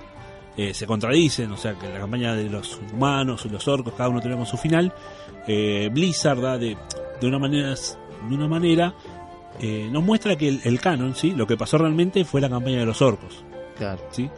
[0.58, 4.10] eh, se contradicen, o sea que la campaña de los humanos y los orcos, cada
[4.10, 4.94] uno tenemos su final,
[5.48, 6.78] eh, Blizzard da de,
[7.20, 8.94] de una manera, de una manera
[9.60, 11.32] eh, nos muestra que el, el canon, ¿sí?
[11.32, 13.44] lo que pasó realmente fue la campaña de los orcos.
[13.78, 14.02] Claro.
[14.12, 14.30] ¿sí?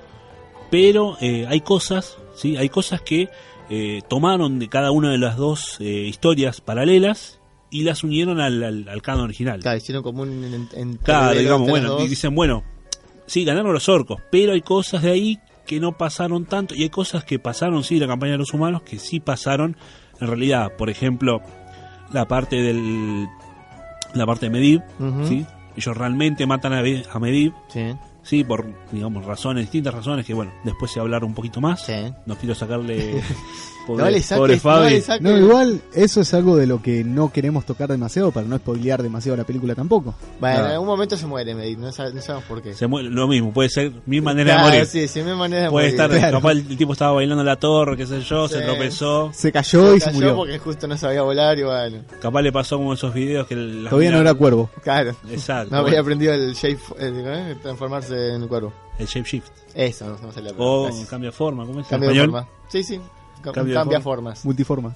[0.72, 2.57] Pero eh, hay cosas, ¿sí?
[2.57, 3.29] Hay cosas que
[3.69, 8.89] eh, tomaron de cada una de las dos historias paralelas y las unieron al, al,
[8.89, 9.60] al canon original.
[9.62, 12.10] Claro, hicieron como un en, en- Claro, paralelo digamos, bueno, dos.
[12.10, 12.63] dicen, bueno,
[13.25, 16.89] sí, ganaron los orcos, pero hay cosas de ahí que no pasaron tanto y hay
[16.89, 19.75] cosas que pasaron, sí, la campaña de los humanos que sí pasaron
[20.22, 20.74] en realidad.
[20.77, 21.42] Por ejemplo,
[22.13, 23.27] la parte del
[24.16, 24.82] la parte de Medivh.
[25.28, 25.46] ¿sí?
[25.75, 30.51] Ellos realmente matan a, a Medivh, Sí, sí, por digamos razones, distintas razones que bueno,
[30.64, 31.86] después se hablar un poquito más.
[31.86, 32.14] sí.
[32.25, 33.22] No quiero sacarle
[33.85, 34.89] pobre, No le saques, pobre no Fabi.
[34.91, 35.21] le saques.
[35.21, 39.01] No, igual eso es algo de lo que no queremos tocar demasiado para no spoilear
[39.03, 40.15] demasiado la película tampoco.
[40.39, 40.65] Bueno, Claro.
[40.67, 42.74] en algún momento se muere, no, sab- no sabemos por qué.
[42.74, 44.85] Se muere lo mismo, puede ser mil maneras Claro, de morir.
[44.87, 46.01] sí, sí, mil maneras de Puede morir.
[46.01, 46.37] estar, Claro.
[46.37, 49.31] capaz el, el tipo estaba bailando en la torre, qué sé yo, se tropezó.
[49.33, 50.35] Se cayó y se Cayó murió.
[50.35, 51.98] porque justo no sabía volar y bueno.
[52.21, 54.69] Capaz le pasó como esos videos que las Todavía no era cuervo.
[54.83, 55.15] Claro.
[55.29, 55.71] Exacto.
[55.71, 57.55] No había bueno, aprendido el shape, el, ¿eh?
[57.61, 58.74] transformarse en el cuervo.
[58.98, 59.48] el shape shift.
[59.74, 61.87] Eso, no, no se le O cambia de forma, ¿cómo es?
[61.87, 62.48] Cambio de forma.
[62.69, 63.00] Sí, sí.
[63.53, 64.01] Cambia forma.
[64.01, 64.46] formas.
[64.46, 64.94] Multiformas.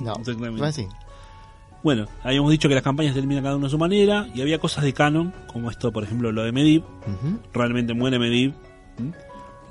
[0.00, 0.60] No, Exactamente.
[0.60, 0.86] no así.
[1.82, 4.84] Bueno, habíamos dicho que las campañas terminan cada una a su manera y había cosas
[4.84, 6.82] de canon, como esto, por ejemplo, lo de Medivh.
[7.52, 8.54] Realmente muere Medivh.
[8.98, 9.12] ¿m?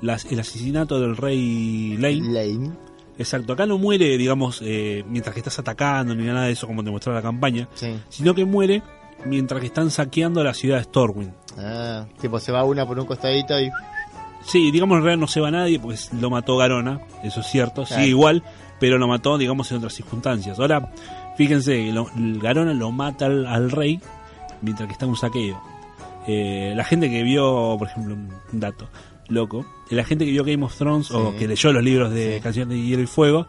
[0.00, 2.20] Las- el asesinato del rey Lane.
[2.20, 2.72] Lane.
[3.18, 6.82] Exacto, acá no muere, digamos, eh, mientras que estás atacando ni nada de eso como
[6.84, 7.96] te mostraba la campaña, Sí.
[8.08, 8.82] sino que muere
[9.24, 11.32] mientras que están saqueando la ciudad de Stormwind.
[11.58, 13.70] Ah, tipo, se va una por un costadito y.
[14.46, 17.84] Sí, digamos, en realidad no se va nadie porque lo mató Garona, eso es cierto,
[17.84, 18.02] Claro.
[18.02, 18.42] sí, igual,
[18.78, 20.58] pero lo mató, digamos, en otras circunstancias.
[20.58, 20.92] Ahora,
[21.36, 24.00] fíjense, lo- Garona lo mata al, al rey
[24.62, 25.60] mientras que está en un saqueo.
[26.26, 28.88] Eh, la gente que vio, por ejemplo, un dato
[29.28, 32.42] loco, la gente que vio Game of Thrones o que leyó los libros de Sí.
[32.42, 33.46] Canciones de Hielo y Fuego,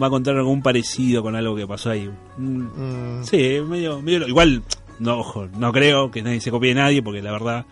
[0.00, 2.08] va a contar algún parecido con algo que pasó ahí.
[2.38, 4.62] Mm, Mm, Sí, medio, medio, igual,
[4.98, 7.66] no, ojo, no creo que nadie se copie de nadie porque la verdad...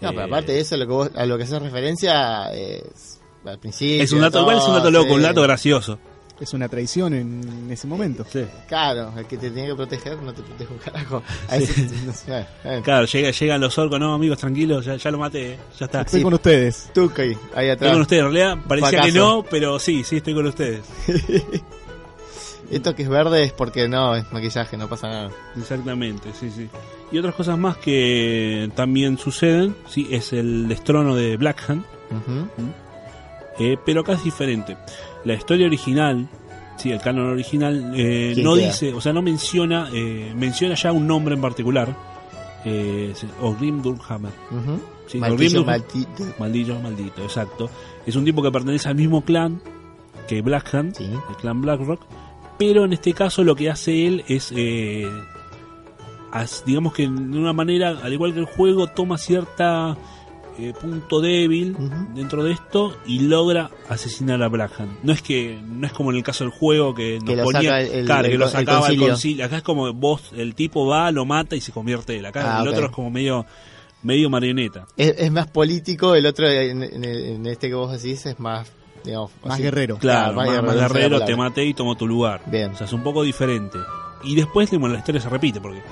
[0.00, 3.20] No, pero eh, aparte de eso, lo que vos, a lo que haces referencia es.
[3.44, 4.02] Al principio.
[4.02, 5.98] es un dato, todo, igual es un dato loco, un dato gracioso.
[6.40, 8.24] Es una traición en ese momento.
[8.30, 8.46] Sí.
[8.66, 11.22] Claro, el que te tenía que proteger no te protege un carajo.
[11.58, 12.32] Sí,
[12.64, 12.80] eh.
[12.82, 16.00] Claro, llega, llegan los orcos, no amigos, tranquilos, ya, ya lo maté, ya está.
[16.00, 16.24] Estoy Sí.
[16.24, 16.90] con ustedes.
[16.94, 17.92] Tuca ahí, ahí Estoy atrás.
[17.92, 20.80] con ustedes, en realidad parecía que no, pero sí, sí estoy con ustedes.
[22.70, 25.30] Esto que es verde es porque no, es maquillaje, no pasa nada.
[25.58, 26.68] Exactamente, sí, sí.
[27.12, 31.82] Y otras cosas más que también suceden, sí, es el destrono de Blackhand,
[33.58, 34.76] eh, pero acá es diferente.
[35.24, 36.28] La historia original,
[36.76, 38.66] sí, el canon original, eh, ¿Quién no queda?
[38.68, 41.94] dice, o sea, no menciona, eh, menciona ya un nombre en particular,
[42.64, 44.32] eh, Ogrim Durhammer.
[44.50, 44.80] Ujú.
[45.08, 45.80] Sí, Martillo, Ogrim Durhammer.
[45.80, 46.34] maldito.
[46.38, 47.70] Maldito, maldito, exacto.
[48.06, 49.60] Es un tipo que pertenece al mismo clan
[50.28, 51.04] que Blackhand, Sí.
[51.04, 52.00] el clan Blackrock,
[52.58, 55.08] pero en este caso lo que hace él es, eh,
[56.66, 59.96] digamos que de una manera, al igual que el juego, toma cierta
[60.58, 61.76] eh, punto débil
[62.14, 64.98] dentro de esto y logra asesinar a Blackhand.
[65.02, 67.44] No es que no es como en el caso del juego que nos Que lo
[67.44, 69.08] ponía, saca el- claro, el- que lo sacaba el concilio.
[69.08, 69.44] concilio.
[69.46, 72.26] Acá es como vos, el tipo va, lo mata y se convierte él.
[72.26, 73.46] Acá Ah, el otro es como medio
[74.02, 74.86] medio marioneta.
[74.96, 78.70] Es, es más político, el otro en, en- en este que vos decís es más,
[79.04, 79.62] digamos, Más así.
[79.62, 79.98] guerrero.
[79.98, 82.40] Claro, más más, guerrero, guerrero, te maté y tomo tu lugar.
[82.46, 82.70] Bien.
[82.72, 83.78] O sea, es un poco diferente.
[84.24, 85.82] Y después, bueno, la historia se repite, porque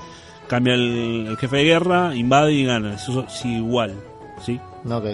[0.49, 2.95] cambia el, el jefe de guerra, invade y gana.
[2.95, 3.93] Eso es igual,
[4.45, 4.59] ¿sí?
[4.89, 5.05] Ok.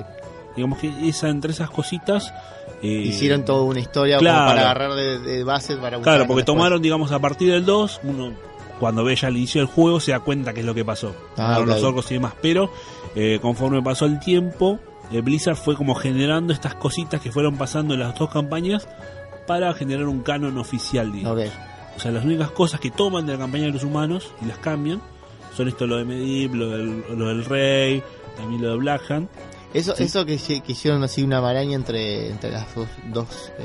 [0.56, 2.34] Digamos que esa, entre esas cositas...
[2.82, 6.46] eh, Hicieron toda una historia como para agarrar de, de base para Claro, porque después.
[6.46, 8.34] tomaron, digamos, a partir del 2, uno
[8.80, 11.16] cuando ve ya el inicio del juego se da cuenta qué es lo que pasó.
[11.38, 12.70] Ah, los orcos y demás, pero
[13.16, 14.80] eh, conforme pasó el tiempo,
[15.12, 18.88] eh, Blizzard fue como generando estas cositas que fueron pasando en las dos campañas
[19.48, 21.40] para generar un canon oficial, digamos.
[21.46, 21.52] Ok.
[21.96, 24.58] O sea, las únicas cosas que toman de la campaña de los humanos y las
[24.58, 25.02] cambian
[25.56, 28.04] son esto lo de Medivh, lo del, lo del rey,
[28.38, 29.28] también lo de Blackhand.
[29.74, 30.04] Eso, Sí.
[30.04, 33.64] eso que, que hicieron así una maraña entre, entre las dos, dos eh,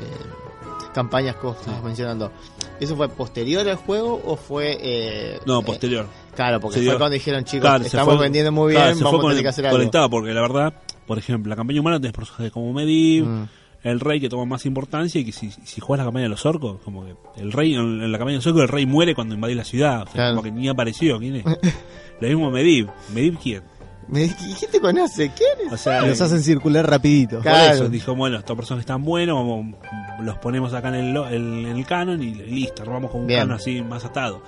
[0.93, 2.31] campañas que vos estabas mencionando.
[2.79, 4.77] ¿Eso fue posterior al juego o fue...?
[4.81, 6.07] eh, No, eh, posterior.
[6.35, 8.97] claro, porque Se fue dio- cuando dijeron, chicos, Claro, estamos fue- vendiendo muy bien, claro,
[9.01, 9.77] vamos a tener que hacer algo.
[9.77, 10.73] conectado, porque la verdad,
[11.07, 13.47] por ejemplo, la campaña humana tenés personajes como Medivh, Mm.
[13.83, 16.45] El rey que toma más importancia y que si, si juegas la campaña de los
[16.45, 19.15] orcos, como que el rey, en en la campaña de los orcos el rey muere
[19.15, 20.29] cuando invadís la ciudad, o sea, Claro.
[20.35, 21.45] como que ni apareció, ¿quién es?
[22.21, 23.63] Lo mismo Medivh, Medivh quién?
[24.07, 24.27] Me-
[24.59, 25.31] ¿Quién te conoce?
[25.35, 25.71] ¿Quién?
[25.73, 27.35] O sea, Los hacen circular rapidito.
[27.37, 27.73] por Claro.
[27.75, 29.75] eso dijo, bueno, estos personajes están buenos, vamos,
[30.21, 33.27] los ponemos acá en el, lo- el- en el canon y listo, armamos con un
[33.27, 33.39] Bien.
[33.41, 34.43] canon así más atado.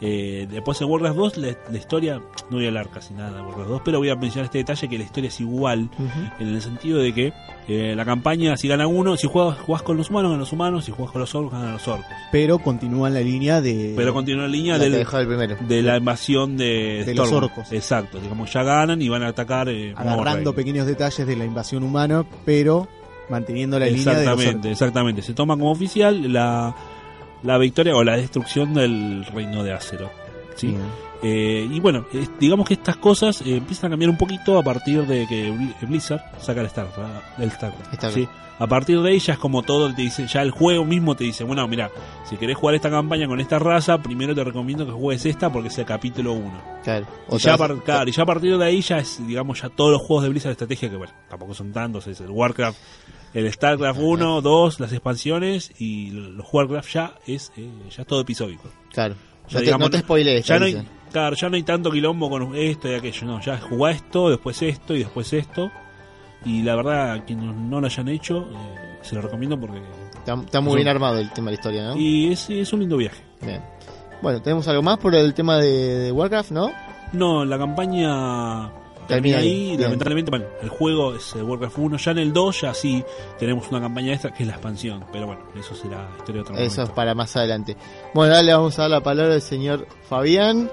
[0.00, 2.18] Eh, después en Warcraft 2 la, la historia,
[2.50, 4.88] no voy a hablar casi nada de Warcraft 2, pero voy a mencionar este detalle
[4.88, 5.90] que la historia es igual
[6.38, 7.32] en el sentido de que
[7.66, 10.84] eh, la campaña, si gana uno, si juegas, jugás con los humanos, ganan los humanos,
[10.84, 12.06] si juegas con los orcos, ganan los orcos.
[12.30, 13.94] Pero continúan la línea de.
[13.96, 15.56] Pero continúa la línea La del- dejó el primero.
[15.66, 17.72] de la invasión de, De los orcos.
[17.72, 19.68] Exacto, digamos, ya ganan y van a atacar.
[19.68, 22.86] Eh, agarrando pequeños detalles de la invasión humana, pero
[23.28, 25.22] manteniendo la línea de los Exactamente, exactamente.
[25.22, 26.74] Se toma como oficial la,
[27.42, 30.10] la victoria o la destrucción del reino de Azeroth.
[30.56, 30.76] ¿sí?
[31.22, 32.04] Eh, y bueno,
[32.38, 35.74] digamos que estas cosas eh, empiezan a cambiar un poquito a partir de que Bli-
[35.82, 37.38] Blizzard saca el StarCraft.
[37.40, 37.92] El Starcraft.
[38.14, 38.28] ¿sí?
[38.60, 41.22] A partir de ahí ya es como todo, te dice, ya el juego mismo te
[41.22, 41.90] dice, bueno, mira,
[42.28, 45.68] si querés jugar esta campaña con esta raza, primero te recomiendo que juegues esta porque
[45.68, 46.62] es el capítulo 1.
[46.82, 47.06] Claro.
[47.30, 49.92] Y ya, par- claro, y ya a partir de ahí ya es, digamos, ya todos
[49.92, 52.78] los juegos de Blizzard de estrategia, que bueno, tampoco son tantos, es el Warcraft,
[53.34, 58.20] el StarCraft 1, 2, las expansiones, y los Warcraft ya es, eh, ya es todo
[58.20, 58.68] episódico.
[58.92, 59.14] Claro.
[59.48, 60.46] Ya No te, digamos, no te spoilees.
[60.46, 63.58] Ya no, hay, claro, ya no hay tanto quilombo con esto y aquello, no, ya
[63.58, 65.70] jugá esto, después esto y después esto.
[66.44, 69.80] Y la verdad, quienes no lo hayan hecho, eh, se lo recomiendo porque...
[70.18, 71.96] Está, está muy bien armado el tema de la historia, ¿no?
[71.96, 73.22] Y es, es un lindo viaje.
[73.40, 73.62] Bien.
[74.20, 76.70] Bueno, ¿tenemos algo más por el tema de, de Warcraft, no?
[77.12, 78.70] No, la campaña
[79.08, 79.80] Termina ahí, bien.
[79.80, 81.96] Lamentablemente, bueno, el juego es el Warcraft 1.
[81.96, 83.02] Ya en el 2, ya sí
[83.38, 85.04] tenemos una campaña extra que es la expansión.
[85.10, 87.76] Pero bueno, eso será historia de otro Eso es para más adelante.
[88.14, 90.70] Bueno, ahora le vamos a dar la palabra al señor Fabián,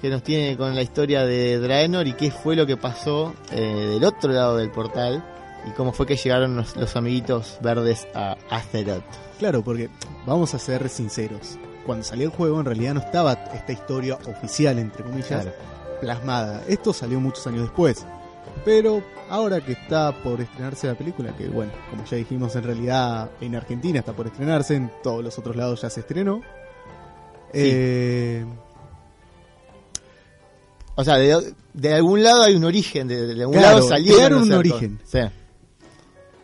[0.00, 3.60] que nos tiene con la historia de Draenor y qué fue lo que pasó eh,
[3.60, 5.24] del otro lado del portal
[5.66, 9.02] y cómo fue que llegaron los, los amiguitos verdes a Azeroth.
[9.38, 9.88] Claro, porque
[10.26, 11.58] vamos a ser sinceros.
[11.86, 15.52] Cuando salió el juego, en realidad no estaba esta historia oficial, entre comillas, Claro.
[16.00, 16.62] Plasmada.
[16.68, 18.06] Esto salió muchos años después.
[18.64, 23.30] Pero ahora que está por estrenarse la película, que bueno, como ya dijimos, en realidad
[23.40, 26.40] en Argentina está por estrenarse, en todos los otros lados ya se estrenó.
[27.52, 28.44] Eh,
[30.96, 34.42] O sea, de, de algún lado hay un origen, de, de algún Claro, lado salieron
[34.42, 35.00] un origen.
[35.04, 35.20] Sí.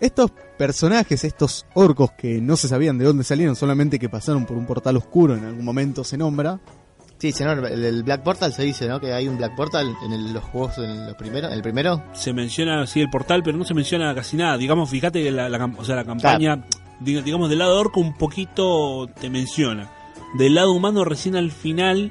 [0.01, 4.57] estos personajes, estos orcos que no se sabían de dónde salieron, solamente que pasaron por
[4.57, 6.59] un portal oscuro, en algún momento se nombra.
[7.19, 9.01] Sí, se nombra- el, el Black Portal se dice, ¿no?
[9.01, 12.03] Que hay un Black Portal en el- los juegos, en los primeros, en el primero.
[12.13, 14.59] Se menciona así el portal, pero no se menciona casi nada.
[14.59, 16.65] Digamos, fíjate que la, la o sea, la campaña,
[17.01, 19.91] diga- digamos, del lado orco un poquito te menciona.
[20.39, 22.11] Del lado humano, recién al final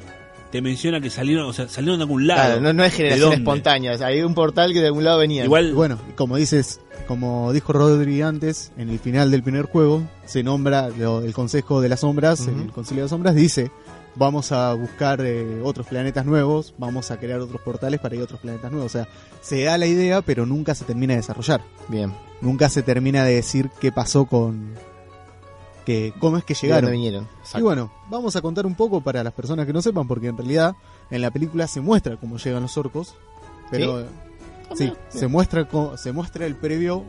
[0.51, 2.41] te menciona que salieron, o sea, salieron de algún lado.
[2.45, 5.03] Claro, no, no es ¿De generación espontánea, o sea, hay un portal que de algún
[5.03, 5.43] lado venía.
[5.43, 10.43] Igual, bueno, como dices, como dijo Rodri antes, en el final del primer juego se
[10.43, 13.69] nombra lo- el Consejo de las Sombras, el Concilio de las Sombras dice,
[14.15, 18.23] vamos a buscar eh, otros planetas nuevos, vamos a crear otros portales para ir a
[18.25, 18.88] otros planetas nuevos.
[18.88, 19.08] O sea,
[19.41, 21.62] se da la idea, pero nunca se termina de desarrollar.
[21.88, 22.13] Bien.
[22.41, 24.73] Nunca se termina de decir qué pasó con...
[25.86, 26.91] Que, cómo es que ¿De llegaron.
[26.91, 27.28] vinieron?
[27.54, 30.38] Y bueno, vamos a contar un poco para las personas que no sepan, porque en
[30.38, 30.75] realidad
[31.12, 33.13] en la película se muestra cómo llegan los orcos,
[33.69, 34.08] pero sí,
[35.10, 37.04] se muestra se muestra el previo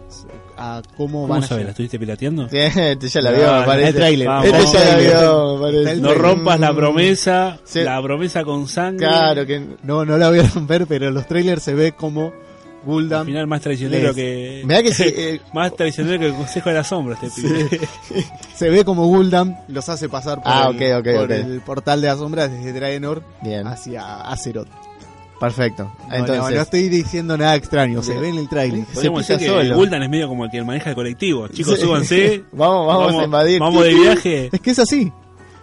[0.56, 1.64] a cómo ¿cómo van a sabes?
[1.64, 2.48] ¿La estuviste pirateando?
[2.48, 3.88] Sí, este ya la No, vio, me no, parece.
[3.88, 4.28] el tráiler.
[4.28, 4.46] Vamos.
[4.46, 5.90] Este ya la Está el vio, me parece.
[5.92, 7.80] el No rompas la promesa, Sí.
[7.82, 9.06] la promesa con sangre.
[9.06, 12.26] Claro, que No, no la voy a romper, pero en los trailers se ve como
[12.26, 14.62] Al Gul'dan final más traicionero Les- que...
[14.64, 17.80] Mirá que se, eh, Más traicionero que el Consejo de la Sombra este pibe.
[18.54, 22.50] se ve como Gul'dan los hace pasar por, Ah, el, por portal de las sombras
[22.50, 24.68] desde Draenor Bien, hacia Azeroth.
[25.40, 25.90] Perfecto.
[26.08, 28.84] No, Entonces, no estoy diciendo nada extraño, se ve en el trailer.
[28.86, 29.76] Pisa decir que solo.
[29.76, 31.48] Gul'dan es medio como el que maneja el colectivo.
[31.48, 31.80] Chicos, Sí.
[31.82, 32.44] súbanse.
[32.52, 33.60] vamos, vamos, a invadir.
[33.60, 34.50] Vamos de viaje.
[34.52, 35.12] Es que es así.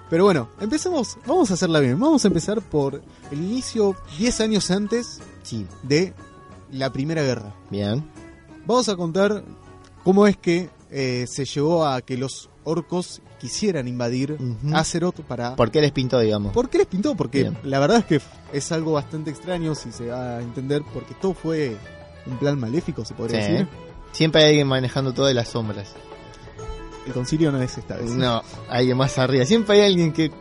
[0.10, 2.00] Pero bueno, empecemos, vamos a hacerla bien.
[2.00, 6.14] Vamos a empezar por el inicio 10 años antes Sí, de
[6.72, 7.54] la Primera Guerra.
[7.70, 8.04] bien.
[8.66, 9.44] Vamos a contar
[10.04, 14.74] cómo es que eh, se llevó a que los orcos quisieran invadir Ujú.
[14.74, 15.58] Azeroth para...
[15.58, 16.54] ¿Por qué les pintó, digamos?
[16.54, 17.14] ¿Por qué les pintó?
[17.14, 17.58] Porque Bien.
[17.64, 18.22] la verdad es que
[18.54, 21.76] es algo bastante extraño, si se va a entender, porque todo fue
[22.26, 23.52] un plan maléfico, se podría Sí.
[23.52, 23.68] decir.
[24.14, 25.92] Siempre hay alguien manejando todo de las sombras.
[27.06, 28.12] El concilio no es esta vez.
[28.12, 29.44] No, alguien más arriba.
[29.44, 30.32] Siempre hay alguien que...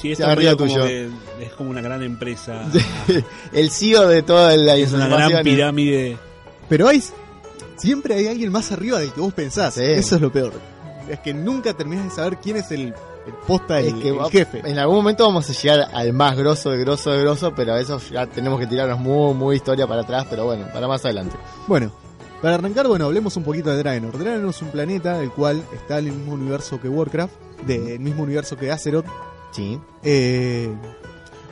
[0.00, 0.84] Sí, esto arriba es, como tuyo.
[0.86, 2.68] es como una gran empresa.
[3.52, 6.16] El CEO de toda la es una gran pirámide.
[6.68, 7.00] Pero hay...
[7.76, 9.74] Siempre hay alguien más arriba del que vos pensás.
[9.74, 9.82] Sí.
[9.84, 10.52] Eso es lo peor.
[11.08, 12.94] Es que nunca terminás de saber quién es el,
[13.26, 14.62] el posta, el, Es que el va- jefe.
[14.64, 17.80] en algún momento vamos a llegar al más grosso de grosso de grosso, pero a
[17.80, 21.36] eso ya tenemos que tirarnos muy, muy historia para atrás, pero bueno, para más adelante.
[21.66, 21.90] Bueno,
[22.42, 24.16] para arrancar, bueno, hablemos un poquito de Draenor.
[24.18, 27.34] Draenor es un planeta el cual está en el mismo universo que Warcraft,
[27.66, 29.06] del mismo universo que Azeroth,
[29.50, 29.80] Sí.
[30.02, 30.70] eh,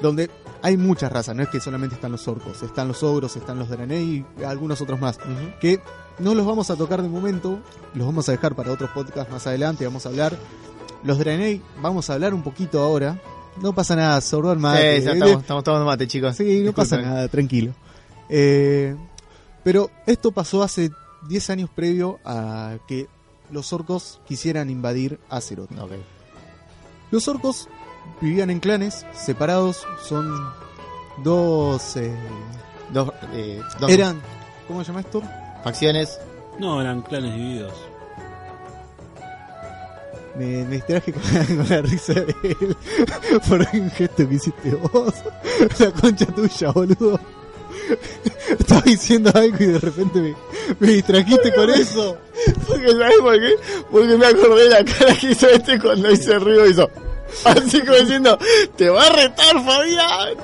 [0.01, 0.31] donde
[0.63, 3.69] hay muchas razas, no es que solamente están los orcos, están los ogros, están los
[3.69, 5.19] Draenei y algunos otros más,
[5.61, 5.81] que
[6.19, 7.59] no los vamos a tocar de momento,
[7.95, 10.37] los vamos a dejar para otros podcasts más adelante, vamos a hablar.
[11.05, 13.21] Los Draenei, vamos a hablar un poquito ahora.
[13.63, 14.79] No pasa nada, sorban más.
[14.79, 16.37] Sí, ya estamos, estamos tomando mate, chicos.
[16.37, 17.73] Sí, no pasa nada, tranquilo.
[18.29, 18.97] Eh,
[19.63, 20.91] pero esto pasó hace
[21.29, 23.09] 10 años previo a que
[23.51, 25.71] los orcos quisieran invadir Azeroth.
[27.11, 27.69] Los orcos
[28.21, 30.35] vivían en clanes separados, son
[31.23, 31.97] dos...
[31.97, 32.15] eh,
[32.93, 34.21] Dos, eh, dos eran...
[34.69, 35.23] ¿Cómo se llama esto?
[35.71, 36.19] Facciones.
[36.61, 37.73] No, eran clanes divididos.
[40.37, 42.77] Me, me distraje con la, con la risa de él
[43.49, 45.15] por un gesto que hiciste vos.
[45.81, 47.19] La concha tuya, boludo.
[48.59, 50.35] Estaba diciendo algo y de repente me,
[50.79, 52.17] me distrajiste con eso.
[52.69, 53.55] Porque, ¿sabes por qué?
[53.91, 56.67] Porque me acordé de la cara que hizo este cuando hice el ruido.
[56.69, 56.91] Hizo
[57.45, 58.39] así como diciendo:
[58.77, 60.35] Te va a retar, Fabián.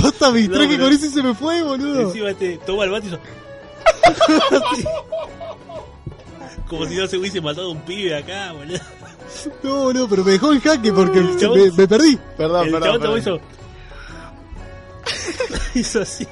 [0.00, 2.00] Posta, me distraje No, con eso y se me fue, boludo.
[2.00, 3.20] Encima te toma el bate y hizo-
[6.68, 8.78] Como si no se hubiese matado un pibe acá, boludo.
[9.62, 12.18] No, boludo, pero me dejó el jaque porque El chabón- me, me perdí.
[12.36, 13.00] Perdón, el perdón.
[13.00, 13.18] perdón.
[13.18, 13.40] hizo.
[15.74, 16.26] hizo así.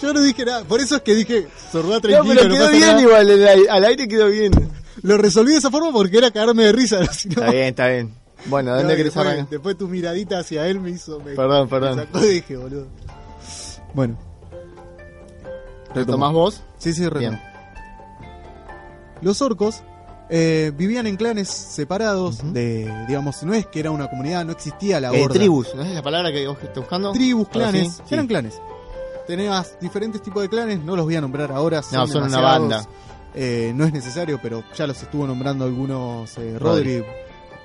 [0.00, 2.64] Yo no dije nada, por eso es que dije, sorba No, tranquilo, pero no quedó
[2.66, 3.02] pasa bien nada.
[3.02, 3.30] igual.
[3.30, 4.52] el al aire quedó bien.
[5.02, 6.96] Lo resolví de esa forma porque era cagarme de risa.
[7.00, 8.14] no- Está bien, está bien.
[8.46, 9.50] Bueno, ¿a No, ¿dónde y querés después, arrancar?
[9.50, 11.20] después tu miradita hacia él me hizo.
[11.20, 11.98] Me, Perdón, me perdón.
[11.98, 12.86] sacó de eje, boludo.
[13.94, 14.18] Bueno.
[15.94, 16.62] ¿Retomás vos?
[16.78, 17.18] Sí, sí, retomo.
[17.38, 17.40] Bien.
[19.20, 19.82] Los orcos
[20.30, 25.00] eh, vivían en clanes separados de, digamos, no es que era una comunidad, no existía
[25.00, 25.34] la Eh, horda.
[25.34, 27.12] tribus, ¿no es la palabra que vos estás buscando?
[27.12, 28.14] Tribus, clanes, sí, sí.
[28.14, 28.60] eran clanes.
[29.26, 31.80] Tenías diferentes tipos de clanes, no los voy a nombrar ahora.
[31.92, 32.84] No, son una banda.
[33.34, 37.04] Eh, no es necesario, pero ya los estuvo nombrando algunos eh, Rodri,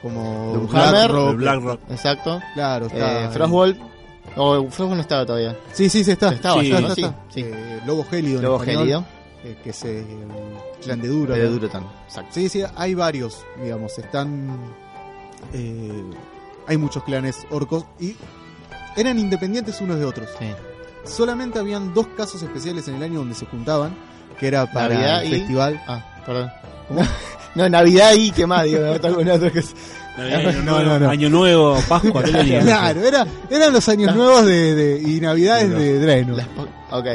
[0.02, 1.80] como Doomhammer, Blackrock, El Blackrock.
[1.90, 2.40] Exacto.
[2.54, 3.32] Claro, está.
[4.38, 4.40] Eh.
[4.40, 5.58] O Frostwall no estaba todavía.
[5.74, 6.30] Sí, sí, sí, está.
[6.34, 7.16] Estaba, Sí, está, Sí, está.
[7.58, 8.42] Eh, Lobo Gélido.
[8.42, 9.04] Lobo Gélido.
[9.44, 11.34] eh, que es eh, el clan de Duro.
[11.34, 11.48] De.
[11.48, 11.84] Durotan.
[12.06, 12.32] Exacto.
[12.34, 14.58] Sí, sí, hay varios, digamos, están...
[15.54, 16.04] eh,
[16.68, 18.16] hay muchos clanes orcos y
[18.96, 20.30] eran independientes unos de otros.
[20.40, 20.48] Sí.
[21.06, 23.96] Solamente habían dos casos especiales en el año donde se juntaban,
[24.40, 25.82] que era para Navidad el y- festival.
[25.88, 26.52] Ah, perdón.
[27.58, 29.70] No, Navidad y qué más, digo, me alguna otra cosa.
[30.18, 31.10] Navidad, Año, No, nuevo, no, no.
[31.10, 32.60] Año Nuevo, Pascua, ¿qué?
[32.62, 36.68] Claro, era, eran los años nuevos de, de- y navidades de po-
[36.98, 37.06] ok.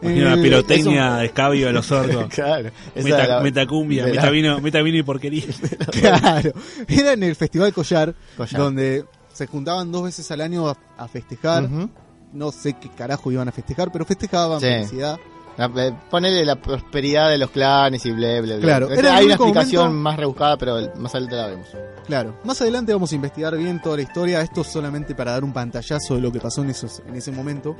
[0.00, 2.26] Imagina Eh, la pirotecnia de escabio de los orcos.
[2.34, 2.70] Claro.
[2.94, 5.42] Meta, era la- metacumbia, la- metavino, metavino y porquería.
[6.00, 6.52] Claro,
[6.86, 8.60] era en el Festival Collar, Collar.
[8.60, 11.68] donde se juntaban dos veces al año a, a festejar.
[12.32, 14.66] No sé qué carajo iban a festejar, pero festejaban Sí.
[14.66, 15.16] felicidad.
[15.58, 18.62] Eh, Ponele la prosperidad de los clanes y bla, bla, bla.
[18.64, 21.68] Claro, era Hay una explicación momento- más rebuscada, pero más adelante la vemos.
[22.06, 24.40] Claro, más adelante vamos a investigar bien toda la historia.
[24.40, 27.32] Esto es solamente para dar un pantallazo de lo que pasó en, esos, en ese
[27.32, 27.74] momento.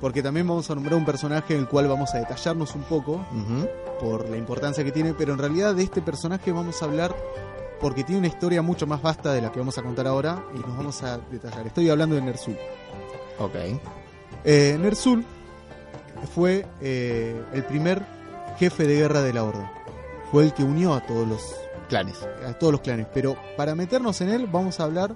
[0.00, 3.12] Porque también vamos a nombrar un personaje en el cual vamos a detallarnos un poco
[3.32, 3.68] Ujú.
[4.00, 5.14] por la importancia que tiene.
[5.14, 7.14] Pero en realidad de este personaje vamos a hablar
[7.80, 10.58] porque tiene una historia mucho más vasta de la que vamos a contar ahora y
[10.58, 11.66] nos vamos a detallar.
[11.66, 12.56] Estoy hablando de Nersul.
[13.38, 13.54] Ok.
[14.44, 15.24] Eh, Nersul
[16.34, 18.02] fue eh, el primer
[18.58, 19.72] jefe de guerra de la Horda.
[20.30, 21.54] Fue el que unió a todos los
[21.88, 22.16] Clanes.
[22.46, 23.06] a todos los clanes.
[23.12, 25.14] Pero para meternos en él, vamos a hablar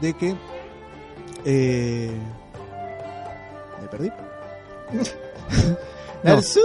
[0.00, 0.34] de que.
[1.44, 2.10] Eh,
[3.82, 4.10] ¿Me perdí?
[4.92, 5.02] No,
[6.22, 6.62] Nersul.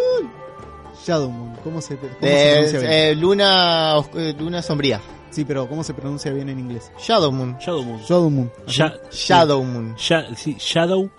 [1.05, 1.55] Shadowmoon.
[1.63, 2.91] ¿Cómo se, cómo se Eh, pronuncia bien?
[2.91, 5.01] eh, luna, eh, luna sombría.
[5.31, 6.91] Sí, pero ¿cómo se pronuncia bien en inglés?
[6.99, 7.57] Shadow Moon.
[7.59, 7.99] Shadow Moon.
[8.01, 8.51] Shadowmoon.
[8.67, 8.77] Así.
[8.77, 9.95] Ya- Shadow Moon.
[10.35, 11.09] sí, Shadow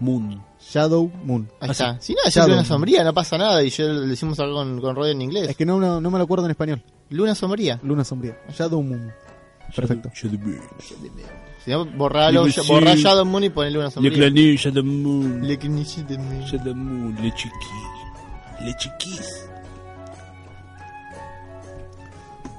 [0.00, 0.42] Moon.
[0.74, 1.48] Shadow Moon.
[1.60, 1.82] Ahí Así.
[1.84, 2.00] está.
[2.00, 2.66] Si no, es Shadow luna Moon.
[2.66, 3.62] sombría, no pasa nada.
[3.62, 5.48] Y yo le decimos algo con, con Rod en inglés.
[5.50, 6.82] Es que no, no, no me lo acuerdo en español.
[7.10, 7.78] Luna sombría.
[7.84, 8.36] Luna sombría.
[8.50, 9.12] Shadow Moon.
[9.74, 10.10] Perfecto.
[10.12, 10.58] Shadow Moon.
[11.64, 12.60] Si no, borralo, sí.
[12.66, 14.16] borrá Shadow Moon y ponele una Le sombrilla.
[14.16, 15.46] clané Shadow Moon.
[15.46, 16.40] Le Knichi de Moon.
[16.44, 17.14] Shadow Moon.
[17.22, 18.64] Le chiqui.
[18.64, 19.40] Le chiquis.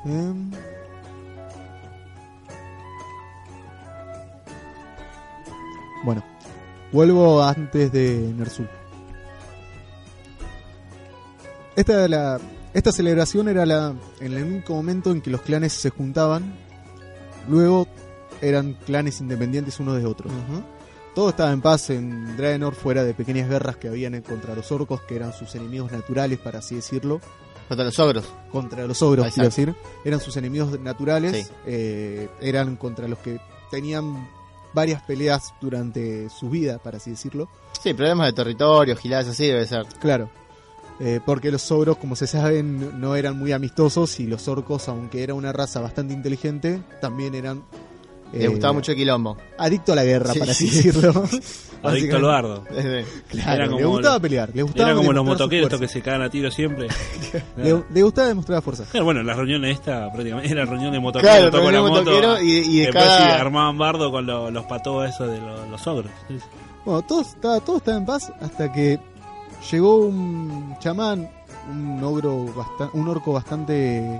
[0.06, 0.52] Em.
[6.04, 6.24] Bueno,
[6.96, 8.70] vuelvo antes de Nersul.
[11.76, 12.40] Esta, la,
[12.74, 16.56] esta celebración era la, en el único momento en que los clanes se juntaban.
[17.50, 17.86] Luego
[18.42, 20.32] eran clanes independientes unos de otros.
[21.14, 25.02] Todo estaba en paz en Draenor, fuera de pequeñas guerras que habían contra los orcos,
[25.02, 27.20] que eran sus enemigos naturales, para así decirlo.
[27.68, 28.26] Contra los ogros.
[28.52, 29.52] contra los ogros, Exacto.
[29.54, 29.90] quiero decir.
[30.06, 31.54] Eran sus enemigos naturales, Sí.
[31.66, 33.38] eh, eran contra los que
[33.72, 34.30] tenían
[34.76, 37.50] varias peleas durante su vida, para así decirlo.
[37.82, 39.88] Sí, problemas de territorio, giladas así debe ser.
[40.00, 40.30] Claro,
[41.00, 45.24] eh, porque los ogros, como se saben, no eran muy amistosos y los orcos, aunque
[45.24, 47.64] era una raza bastante inteligente, también eran...
[48.34, 49.38] Le eh, gustaba mucho el quilombo.
[49.58, 50.76] Adicto a la guerra, Sí, para así sí.
[50.90, 51.24] decirlo.
[51.84, 52.64] Adicto al bardo.
[53.30, 55.88] Claro, Era como le gustaba los- pelear, le gustaba Era como los motoqueros estos que
[55.88, 56.88] se cagan a tiro siempre.
[57.58, 58.86] le, le gustaba demostrar fuerza.
[58.90, 61.36] Claro, bueno, la reunión esta prácticamente era reunión de motoqueros.
[61.36, 64.26] Claro, reunión la de moto, motoquero y- y de después cada- sí, armaban bardo con
[64.26, 66.12] lo- los patos esos de lo- los ogros.
[66.84, 69.00] Bueno, todo estaba, todo estaba en paz hasta que
[69.72, 71.30] llegó un chamán,
[71.72, 74.20] un ogro basta- un orco bastante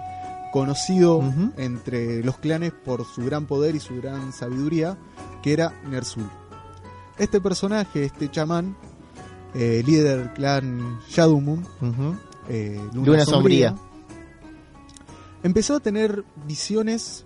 [0.56, 1.22] conocido
[1.58, 4.98] entre los clanes por su gran poder y su gran sabiduría,
[5.44, 6.30] que era Nersul.
[7.18, 8.78] Este personaje, este chamán,
[9.54, 12.16] eh, líder del clan Shadowmoon, Ujú.
[12.48, 13.76] eh, Luna Sombría.
[15.44, 17.26] empezó a tener visiones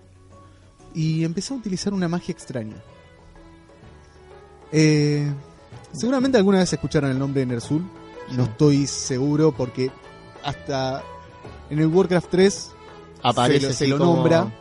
[0.95, 2.77] y empezó a utilizar una magia extraña.
[4.71, 5.31] Eh,
[5.91, 7.83] seguramente alguna vez escucharon el nombre de Nersul,
[8.35, 9.91] no estoy seguro porque
[10.43, 11.03] hasta
[11.69, 12.71] en el Warcraft 3
[13.23, 14.51] Aparece se lo, se así lo como- nombra,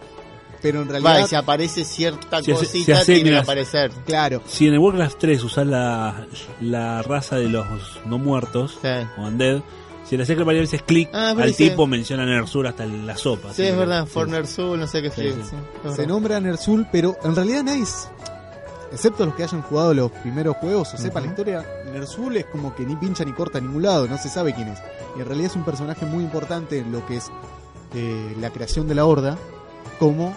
[0.60, 3.30] pero en Va, y realidad, si aparece cierta Si hace- cosita, si hace, tiene que
[3.30, 3.90] mira, aparecer.
[4.06, 6.26] claro, Si en el Warcraft 3 usás la,
[6.60, 7.66] la raza de los
[8.06, 8.88] no muertos, Sí.
[9.16, 9.60] o undead,
[10.04, 13.52] si le haces varias veces clic Ah, al tipo, menciona Nersur hasta la sopa.
[13.52, 14.10] Sí, es que- verdad, sí.
[14.10, 15.42] Forner Soul, no sé qué Sí, sí.
[15.50, 18.08] sí, se nombra Nersul, pero en realidad nadie, es-
[18.90, 22.74] excepto los que hayan jugado los primeros juegos o sepan la historia, Nersul es como
[22.74, 24.78] que ni pincha ni corta a ningún lado, no se sabe quién es.
[25.16, 27.30] Y en realidad es un personaje muy importante en lo que es
[27.94, 29.37] eh, la creación de la Horda,
[29.98, 30.33] como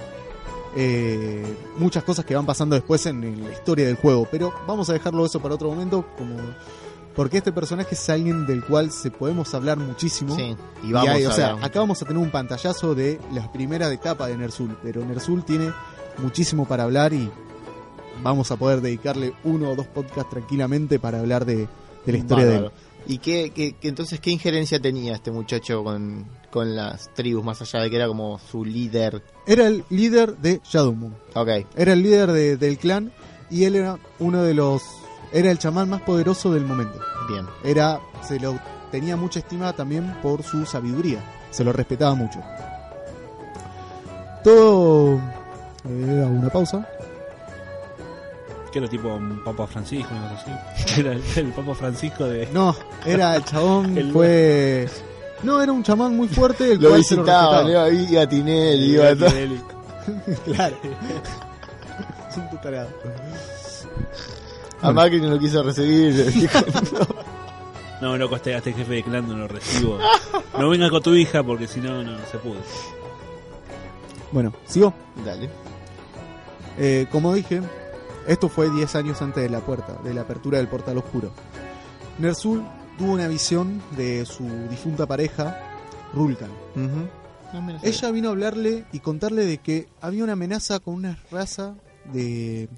[0.75, 1.43] eh,
[1.77, 4.27] muchas cosas que van pasando después en, la historia del juego.
[4.31, 6.35] Pero vamos a dejarlo eso para otro momento, como
[7.15, 10.35] porque este personaje es alguien del cual se podemos hablar muchísimo.
[10.35, 13.19] Sí, y Y vamos hay- a o sea, acá vamos a tener un pantallazo de
[13.33, 15.71] las primeras etapas de Nersul, pero Nersul tiene
[16.19, 17.29] muchísimo para hablar y
[18.23, 21.67] vamos a poder dedicarle uno o dos podcasts tranquilamente para hablar de,
[22.05, 22.71] de la historia de él.
[23.07, 27.61] ¿Y qué, qué- qué- entonces qué injerencia tenía este muchacho con, con las tribus, más
[27.61, 29.23] allá de que era como su líder?
[29.47, 33.11] Era el líder de Shadowmoon, Ok, era el líder de- del clan
[33.49, 34.81] y él era uno de los,
[35.33, 36.99] era el chamán más poderoso del momento.
[37.27, 37.45] bien.
[37.63, 38.59] Era, se lo
[38.91, 42.39] tenía mucha estima también por su sabiduría, se lo respetaba mucho.
[44.43, 45.15] Todo,
[45.87, 46.87] eh, hago una pausa.
[48.71, 50.99] Que era tipo un Papa Francisco, no sé así.
[51.01, 52.47] Era el, el Papa Francisco de.
[52.53, 54.87] No, era el chabón, El- fue...
[55.43, 57.89] No, era un chamán muy fuerte, el Lo cual lo visitaba, respetaba.
[57.89, 59.29] le iba a Tinelli, iba a todo.
[60.45, 60.75] Claro.
[62.29, 62.89] es un tutarado.
[64.81, 66.13] A Macri no lo quiso recibir.
[66.13, 66.59] le dijo,
[68.01, 69.99] No, loco, este, este jefe de clan no lo recibo.
[70.57, 72.61] No vengas con tu hija porque si no, no se puede.
[74.31, 74.93] Bueno, sigo.
[75.25, 75.49] Dale.
[76.77, 77.61] Eh, como dije,
[78.27, 81.31] esto fue 10 años antes de la puerta, de la apertura del portal oscuro.
[82.19, 82.63] Nersul
[82.97, 85.57] tuvo una visión de su difunta pareja,
[86.13, 86.51] Rulkan.
[87.53, 91.19] No, mira, Ella vino a hablarle y contarle de que había una amenaza con una
[91.31, 91.75] raza
[92.13, 92.69] de,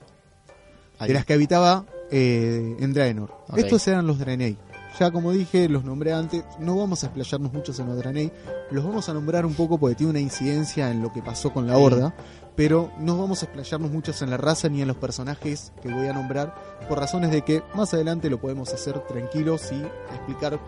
[1.00, 3.34] de las que habitaba eh, en Draenor.
[3.56, 4.58] Estos eran los Draenei.
[5.00, 8.32] Ya como dije, los nombré antes, no vamos a explayarnos muchos en los Draenei,
[8.72, 11.66] los vamos a nombrar un poco porque tiene una incidencia en lo que pasó con
[11.68, 12.14] la Horda,
[12.56, 16.08] pero no vamos a explayarnos muchos en la raza ni en los personajes que voy
[16.08, 16.54] a nombrar,
[16.88, 19.82] por razones de que más adelante lo podemos hacer tranquilos y
[20.16, 20.60] explicar,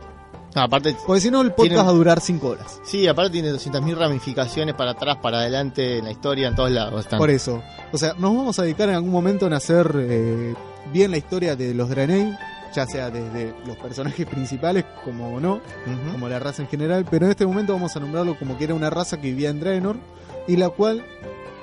[0.56, 2.80] No, aparte, porque si no el podcast Tienen- va a durar 5 horas.
[2.84, 7.00] sí, aparte tiene 200.000 ramificaciones para atrás, para adelante, en la historia, en todos lados.
[7.02, 7.20] están.
[7.20, 7.62] Por eso.
[7.94, 10.56] O sea, nos vamos a dedicar en algún momento en hacer eh,
[10.92, 12.36] bien la historia de los Draenei,
[12.76, 15.62] ya sea desde los personajes principales como no,
[16.12, 18.74] como la raza en general, pero en este momento vamos a nombrarlo como que era
[18.74, 19.96] una raza que vivía en Draenor
[20.48, 21.04] y la cual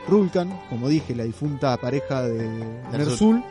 [0.09, 2.49] Rulkan, como dije, la difunta pareja de
[2.91, 3.43] Nersul,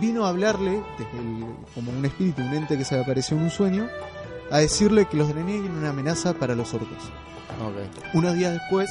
[0.00, 3.44] vino a hablarle desde el- como un espíritu, un ente que se le apareció en
[3.44, 3.88] un sueño,
[4.50, 6.98] a decirle que los Draenei eran una amenaza para los orcos.
[8.14, 8.90] Unos días después,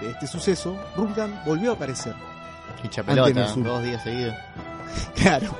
[0.00, 2.14] de este suceso, Rulkan volvió a aparecer.
[2.82, 3.64] Hincha Ante pelota, Nersul.
[3.64, 4.34] dos días seguidos.
[5.14, 5.56] Claro.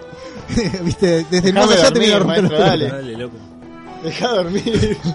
[0.84, 2.88] Viste, desde el más allá te viene a romper maestro, los dale.
[2.88, 3.36] Dale, loco.
[4.04, 4.96] Deja dormir.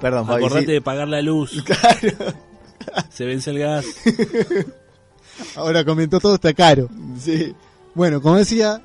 [0.00, 0.72] Perdón, Fabi, Acordate sí.
[0.72, 1.62] de pagar la luz.
[3.10, 3.84] Se vence el gas.
[5.56, 6.88] Ahora comentó todo está caro.
[7.18, 7.54] Sí.
[7.94, 8.80] Bueno, como decía,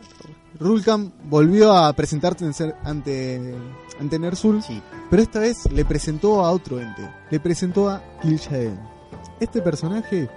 [0.59, 2.45] Rulkan volvió a presentarse
[2.83, 3.55] ante,
[3.99, 4.81] ante Nersul, Sí.
[5.09, 7.07] pero esta vez le presentó a otro ente.
[7.29, 8.79] Le presentó a Kil'jaeden.
[9.39, 10.29] Este personaje,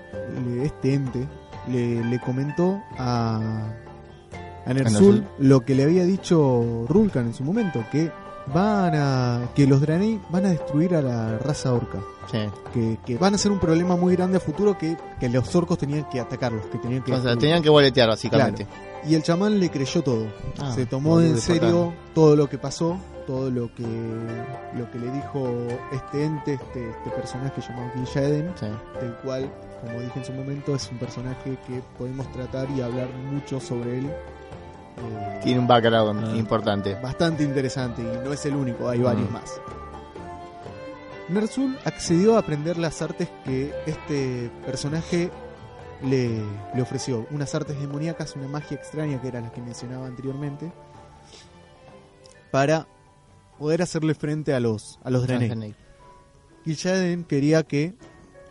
[0.46, 1.26] le- este ente,
[1.68, 3.72] le, le comentó a,
[4.64, 8.10] a Nersul lo que le había dicho Rulkan en su momento, que
[8.52, 11.98] van a que los Draenei van a destruir a la raza orca.
[12.30, 12.38] Sí.
[12.72, 15.78] Que, que van a ser un problema muy grande a futuro que, que los orcos
[15.78, 18.66] tenían que atacarlos, que tenían que O sea, tenían que boletear, básicamente.
[19.08, 20.26] Y el chamán le creyó todo.
[20.58, 23.84] Ah, Se tomó en serio todo lo que pasó, todo lo que
[24.76, 25.48] lo que le dijo
[25.92, 28.66] este ente, este, este personaje llamado Kil'jaeden, Sí.
[29.00, 29.50] del cual,
[29.80, 33.98] como dije en su momento, es un personaje que podemos tratar y hablar mucho sobre
[33.98, 34.06] él.
[34.06, 36.36] Eh, Tiene un background Ah.
[36.36, 36.94] importante.
[37.00, 39.32] bastante interesante y no es el único, hay varios Mm.
[39.32, 39.60] más.
[41.28, 45.30] Nersul accedió a aprender las artes que este personaje
[46.02, 46.42] le,
[46.74, 47.26] le ofreció.
[47.30, 50.72] Unas artes demoníacas, una magia extraña que era la que mencionaba anteriormente,
[52.50, 52.86] para
[53.58, 55.74] poder hacerle frente a los, a los Draenei.
[56.64, 57.94] Kil'jaeden quería que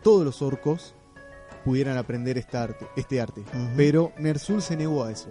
[0.02, 0.94] todos los orcos
[1.64, 3.42] pudieran aprender esta arte, este arte,
[3.76, 5.30] pero Nersul se negó a eso.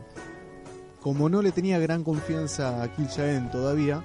[1.01, 4.03] Como no le tenía gran confianza a Kil'jaeden todavía,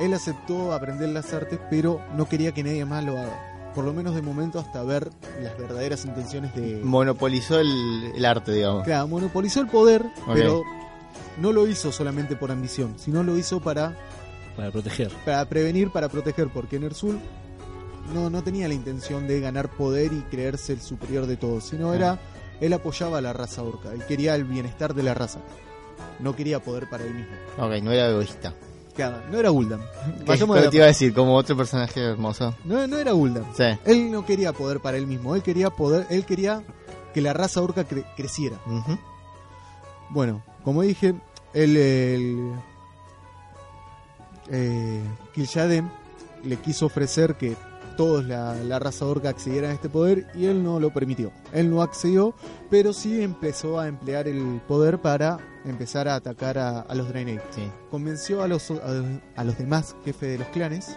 [0.00, 3.53] él aceptó aprender las artes, pero no quería que nadie más lo haga.
[3.74, 5.10] Por lo menos de momento hasta ver
[5.42, 6.80] las verdaderas intenciones de...
[6.84, 8.84] Monopolizó el, el arte, digamos.
[8.84, 10.62] Claro, monopolizó el poder, pero
[11.38, 13.96] no lo hizo solamente por ambición, sino lo hizo para
[14.56, 15.10] Para proteger.
[15.24, 17.18] para prevenir, para proteger, porque Nersul
[18.14, 21.90] no, no tenía la intención de ganar poder y creerse el superior de todos, sino
[21.90, 21.96] Ah.
[21.96, 22.18] era,
[22.60, 25.40] él apoyaba a la raza orca, él quería el bienestar de la raza,
[26.20, 27.32] no quería poder para él mismo.
[27.58, 28.54] Ok, no era egoísta.
[28.94, 31.12] Claro, no era Gul'dan, ¿Qué Vayamos de te iba a decir?
[31.12, 32.54] Como otro personaje hermoso.
[32.64, 33.64] no, no era Gul'dan, Sí.
[33.84, 36.62] él no quería poder para él mismo, él quería poder, él quería
[37.12, 38.56] que la raza orca cre- creciera.
[40.10, 41.14] Bueno, como dije,
[41.54, 42.52] el, el
[44.50, 45.02] eh,
[45.34, 45.90] Kil'jaeden
[46.44, 47.56] le quiso ofrecer que
[47.96, 51.30] todos la, la raza orca accedieran a este poder y él no lo permitió.
[51.52, 52.34] Él no accedió,
[52.70, 57.38] pero sí empezó a emplear el poder para empezar a atacar a, a los Draenei.
[57.50, 57.68] Sí.
[57.90, 58.76] Convenció a los, a,
[59.36, 60.96] a los demás jefes de los clanes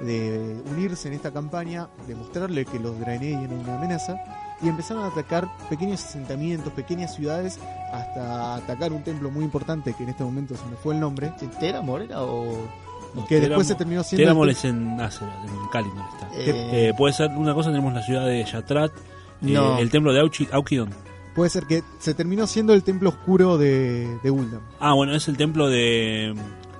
[0.00, 4.16] de unirse en esta campaña, de mostrarle que los Draenei eran una amenaza
[4.60, 7.58] y empezaron a atacar pequeños asentamientos, pequeñas ciudades,
[7.92, 11.32] hasta atacar un templo muy importante que en este momento se me fue el nombre,
[11.60, 12.66] ¿Tera Morena o.?
[13.14, 14.24] No, que después se terminó siendo...
[14.24, 16.28] Teramol es en Azeroth, en Kalimdor está.
[16.36, 19.00] Eh, Eh, puede ser una cosa, tenemos la ciudad de Yatrat, eh,
[19.40, 19.78] No.
[19.78, 20.90] el templo de Auchi- Aukidon.
[21.34, 24.48] Puede ser que se terminó siendo el templo oscuro de, de.
[24.78, 26.34] Ah, bueno, es el templo de...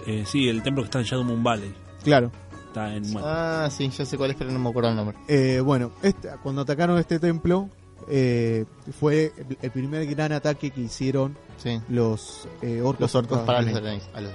[0.07, 1.75] eh, sí, el templo que está en Shadow Moon Valley.
[2.05, 2.31] Claro.
[2.69, 3.03] Está en...
[3.13, 5.17] bueno, Ah, sí, yo sé cuál es, pero no me acuerdo el nombre.
[5.29, 7.69] Eh, bueno, este- cuando atacaron este templo,
[8.09, 8.65] eh,
[8.99, 9.33] fue
[9.63, 11.81] el, primer gran ataque que hicieron Sí.
[11.89, 13.01] los eh, orcos.
[13.01, 14.33] Los orcos para a los-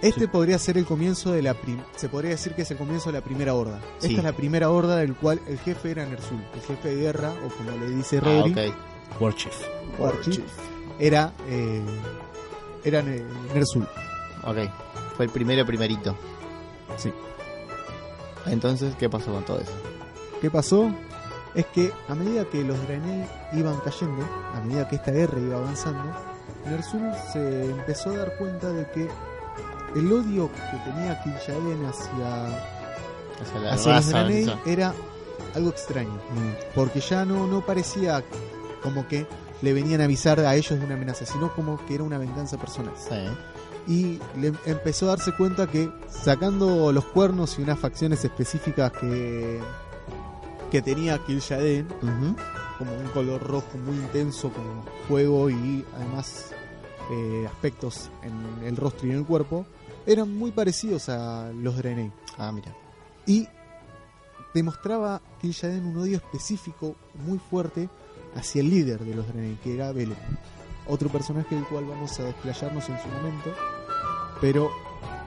[0.00, 0.26] Este Sí.
[0.28, 3.18] podría ser el comienzo de la prim- se podría decir que es el comienzo de
[3.18, 3.80] la primera horda.
[3.98, 4.08] Sí.
[4.08, 7.32] Esta es la primera horda del cual el jefe era Nersul, el jefe de guerra
[7.44, 8.74] o como le dice Ah, Rodri, ok.
[9.20, 9.54] Warchief.
[9.98, 10.44] Warchief,
[11.00, 11.82] era eh,
[12.84, 13.88] era Ne- Nersul.
[14.44, 14.56] Ok.
[15.16, 16.14] Fue el primero primerito.
[16.96, 17.12] Sí.
[18.46, 19.72] Entonces, ¿qué pasó con todo eso?
[20.40, 20.90] ¿Qué pasó?
[21.54, 24.24] Es que a medida que los Draenei iban cayendo,
[24.54, 26.04] a medida que esta guerra iba avanzando,
[26.66, 29.08] Nersul se empezó a dar cuenta de que
[29.96, 32.46] el odio que tenía Kil'jaeden hacia,
[33.40, 34.94] Hacia la hacia raza, era
[35.54, 38.22] algo extraño, Mm, porque ya no, no parecía
[38.82, 39.26] como que
[39.62, 42.56] le venían a avisar a ellos de una amenaza, sino como que era una venganza
[42.58, 42.92] personal.
[42.96, 43.14] sí.
[43.90, 49.60] Y le empezó a darse cuenta que sacando los cuernos y unas facciones específicas que,
[50.70, 52.36] que tenía Kil'jaeden, Ujú.
[52.76, 56.50] como un color rojo muy intenso, como fuego y además
[57.10, 59.64] eh, aspectos en el rostro y en el cuerpo,
[60.08, 62.10] eran muy parecidos a los Draenei.
[62.38, 62.74] Ah, mira.
[63.26, 63.46] Y
[64.54, 66.96] demostraba Kil'jaeden un odio específico
[67.26, 67.90] muy fuerte
[68.34, 70.16] hacia el líder de los Draenei, que era Belen.
[70.86, 73.52] Otro personaje del cual vamos a desplayarnos en su momento,
[74.40, 74.70] pero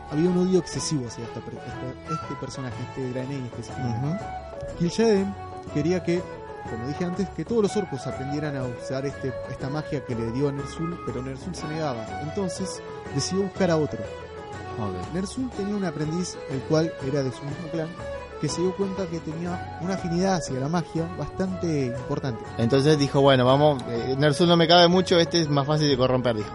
[0.10, 4.26] había un odio excesivo hacia esta este, este personaje, este Draenei específicamente.
[4.80, 5.36] Kil'jaeden
[5.76, 6.24] quería que,
[6.68, 10.32] como dije antes, que todos los orcos aprendieran a usar este, esta magia que le
[10.32, 12.24] dio a Nersul, pero Nersul se negaba.
[12.24, 12.82] Entonces
[13.14, 14.00] decidió buscar a otro.
[15.14, 17.88] Nersul tenía un aprendiz, el cual era de su mismo clan,
[18.40, 22.44] que se dio cuenta que tenía una afinidad hacia la magia bastante importante.
[22.58, 25.98] Entonces dijo, bueno, vamos, eh, Nersul no me cabe mucho, este es más fácil de
[25.98, 26.50] corromper, dijo.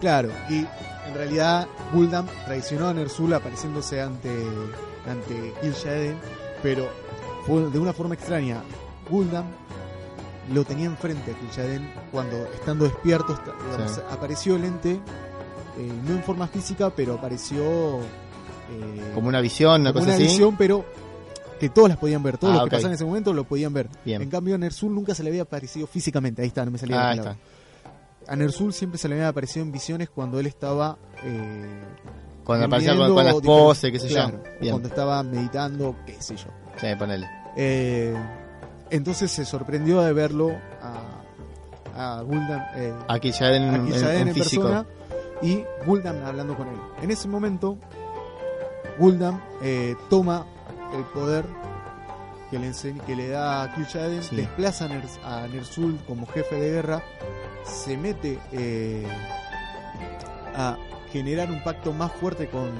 [0.00, 0.66] Claro, y
[1.06, 4.46] en realidad Gul'dan traicionó a Nersul apareciéndose ante,
[5.08, 5.54] ante
[6.62, 6.88] pero
[7.46, 8.62] fue de una forma extraña.
[9.10, 9.44] Gul'dan
[10.52, 13.38] lo tenía enfrente a Kil'jaeden cuando, estando despierto,
[13.88, 14.00] Sí.
[14.10, 15.00] apareció el ente,
[15.78, 18.00] eh, no en forma física, pero apareció...
[18.00, 20.24] eh, Como una visión, una como cosa una así.
[20.24, 20.84] visión, pero
[21.60, 23.72] que todos las podían ver, todos Ah, los que pasaban en ese momento lo podían
[23.72, 23.88] ver.
[24.04, 24.20] Bien.
[24.22, 26.96] En cambio a Nersul nunca se le había aparecido físicamente, ahí está, no me salía
[27.00, 27.38] Ah, ahí palabra.
[28.24, 28.32] está.
[28.32, 31.82] A Nersul siempre se le había aparecido en visiones cuando él estaba eh,
[32.44, 34.50] Cuando aparecía con, con las poses, qué sé claro, yo.
[34.50, 34.72] o Bien.
[34.72, 36.46] cuando estaba meditando, qué sé yo.
[36.80, 37.28] Sí, ponele.
[37.56, 38.14] Eh,
[38.90, 40.50] entonces se sorprendió de verlo
[41.94, 44.62] a, a Gul'dan, eh, Aquí ya en, a en- Kil'jaeden en en físico.
[44.62, 44.86] persona
[45.42, 46.76] y Gul'dan hablando con él.
[47.02, 47.76] En ese momento,
[48.98, 50.46] Gul'dan eh, toma
[50.96, 51.44] el poder
[52.50, 52.70] que le,
[53.06, 54.36] que le da a Kil'jaeden, Sí.
[54.36, 57.02] desplaza a, Ners- a Ner'zhul como jefe de guerra,
[57.64, 59.06] se mete eh,
[60.54, 60.76] a
[61.12, 62.70] generar un pacto más fuerte con,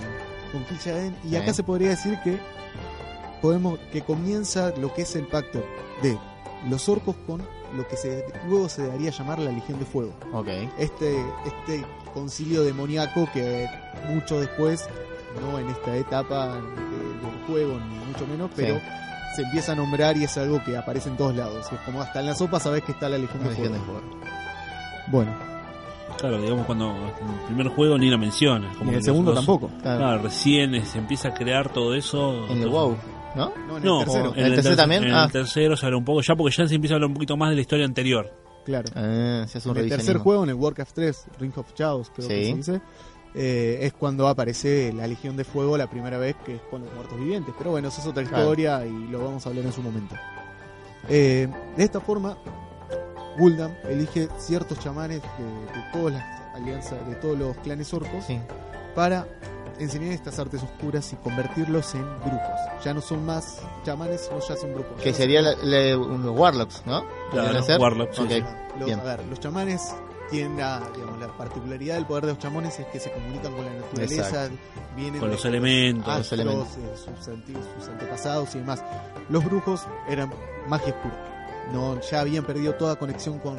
[0.53, 2.39] con Kil'jaeden y acá se podría decir que
[3.41, 5.65] podemos que comienza lo que es el pacto
[6.03, 6.19] de
[6.69, 7.43] los orcos con
[7.77, 10.49] lo que se, luego se daría a llamar la Legión de Fuego Ok.
[10.79, 11.85] este, este
[12.15, 13.67] concilio demoníaco que
[14.09, 14.89] mucho después,
[15.41, 18.79] no en esta etapa de- del juego, ni mucho menos, pero
[19.35, 21.67] se empieza a nombrar y es algo que aparece en todos lados.
[21.73, 23.81] Es como hasta en la sopa sabes que está la Legión de legión Fuego.
[23.81, 24.33] de fuego.
[25.09, 25.33] Bueno,
[26.19, 28.71] Claro, digamos cuando en el primer juego ni la menciona.
[28.73, 29.71] y Como en el segundo los- tampoco.
[29.81, 29.99] Claro.
[29.99, 32.31] Claro, recién se empieza a crear todo eso.
[32.33, 32.97] En el entonces- WoW,
[33.37, 33.53] ¿no?
[33.68, 34.33] No, en No, el tercero.
[34.37, 35.05] ¿En el tercero también?
[35.05, 35.24] En Ah.
[35.24, 37.37] el tercero se habla un poco, ya porque ya se empieza a hablar un poquito
[37.37, 38.33] más de la historia anterior.
[38.64, 38.89] Claro.
[38.95, 42.11] Ah, se hace un En el tercer juego, en el Warcraft 3, Ring of Chaos,
[42.14, 42.51] creo que Sí.
[42.51, 42.80] se dice,
[43.35, 46.93] eh, es cuando aparece la Legión de Fuego la primera vez que es con los
[46.95, 47.55] muertos vivientes.
[47.59, 48.43] Pero bueno, eso es otra Claro.
[48.45, 50.14] historia y lo vamos a hablar en su momento.
[51.09, 52.37] Eh, de esta forma,
[53.39, 58.39] Gul'dan elige ciertos chamanes de, de todas las alianzas, de todos los clanes orcos, Sí.
[58.95, 59.26] para
[59.79, 62.85] enseñar estas artes oscuras y convertirlos en brujos.
[62.85, 65.01] Ya no son más chamanes, sino ya son brujos.
[65.03, 67.05] Que sería la- Warlocks, ¿no?
[67.31, 67.61] Claro.
[67.79, 68.31] Warlocks, sí, Ok.
[68.31, 68.45] sí.
[68.79, 69.01] los, bien.
[69.01, 69.95] a ver, los chamanes
[70.31, 73.64] tienen la, digamos, la particularidad del poder de los chamanes es que se comunican con
[73.66, 74.57] la naturaleza, Exacto.
[74.97, 76.07] vienen Con de los elementos.
[76.07, 76.77] los astros, elementos.
[76.79, 78.83] eh, sus, anti- sus antepasados y demás.
[79.29, 80.33] Los brujos eran
[80.68, 81.68] magia oscura.
[81.73, 83.59] No, ya habían perdido toda conexión con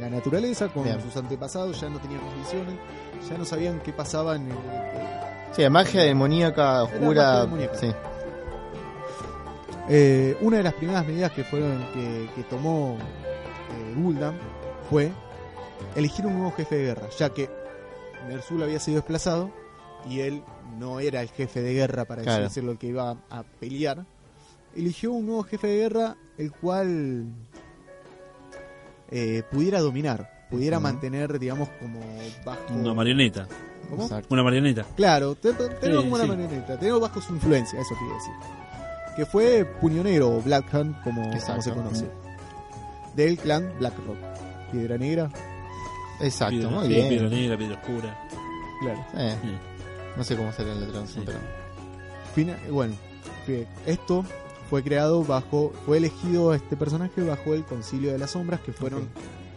[0.00, 1.00] la naturaleza, con Bien.
[1.02, 2.74] sus antepasados, ya no tenían visiones,
[3.28, 4.56] ya no sabían qué pasaba en el,
[5.56, 7.22] Sí, magia demoníaca, oscura.
[7.22, 7.78] magia demoníaca.
[7.78, 7.92] Sí.
[9.88, 14.34] Eh, una de las primeras medidas que fueron que, que tomó eh, Gul'dan
[14.88, 15.12] fue
[15.94, 17.50] elegir un nuevo jefe de guerra, ya que
[18.28, 19.50] Ner'zhul había sido desplazado
[20.08, 20.42] y él
[20.78, 22.44] no era el jefe de guerra para Claro.
[22.44, 24.04] decirlo el que iba a pelear.
[24.74, 27.26] Eligió un nuevo jefe de guerra el cual
[29.10, 32.00] eh, pudiera dominar, pudiera mantener, digamos, como
[32.44, 33.46] bajo Una marioneta.
[33.90, 34.02] ¿Cómo?
[34.04, 34.28] Exacto.
[34.32, 34.84] Una marioneta.
[34.96, 36.30] Claro, te- te- tenemos Sí, como una sí.
[36.30, 38.32] marioneta, tenemos bajo su influencia, eso quiere decir.
[39.16, 41.32] Que fue Puñonero o Black Hand, como,
[41.62, 42.08] se conoce.
[43.14, 44.16] Del clan Blackrock.
[44.72, 45.30] Piedra Negra,
[46.20, 47.08] Exacto, Piedra, muy sí, bien.
[47.08, 48.28] piedra negra, piedra oscura.
[48.80, 49.04] claro.
[49.16, 49.48] Eh, Sí.
[50.16, 51.30] no sé cómo será en la traducción, Sí.
[51.32, 51.38] pero.
[52.72, 52.94] Bueno,
[53.86, 54.24] esto
[54.68, 59.08] fue creado bajo, fue elegido este personaje bajo el Concilio de las Sombras, que fueron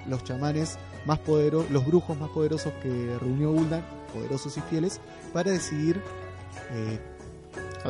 [0.07, 3.83] los chamanes más poderosos, los brujos más poderosos que reunió Gul'dan,
[4.17, 4.99] poderosos y fieles,
[5.33, 6.01] para decidir
[6.71, 6.99] eh,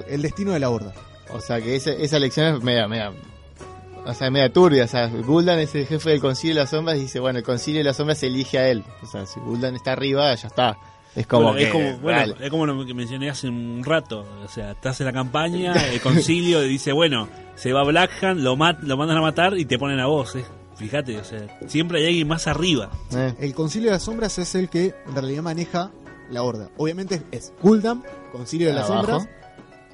[0.10, 0.94] el destino de la horda.
[1.34, 3.12] O sea que esa, esa elección es media, media.
[4.06, 4.86] O sea, media turbia.
[4.86, 7.44] O sea, Gul'dan es el jefe del Concilio de las Sombras y dice, bueno, el
[7.46, 8.84] Concilio de las Sombras se elige a él.
[9.04, 10.78] O sea, si Gul'dan está arriba, ya está.
[11.16, 11.64] Es como Bueno, que.
[11.66, 12.36] es, como, bueno, dale.
[12.40, 14.24] es como lo que mencioné hace un rato.
[14.46, 18.82] O sea, estás en la campaña, el concilio dice, bueno, se va Blackhand, lo, mat,
[18.84, 20.36] lo mandan a matar y te ponen a vos.
[20.36, 20.46] eh.
[20.78, 22.92] Fíjate, o sea, siempre hay alguien más arriba.
[23.16, 25.90] Eh, El Concilio de las Sombras es el que en realidad maneja
[26.32, 26.70] la horda.
[26.78, 29.06] Obviamente es Gul'dan, Concilio de las abajo.
[29.08, 29.30] Sombras.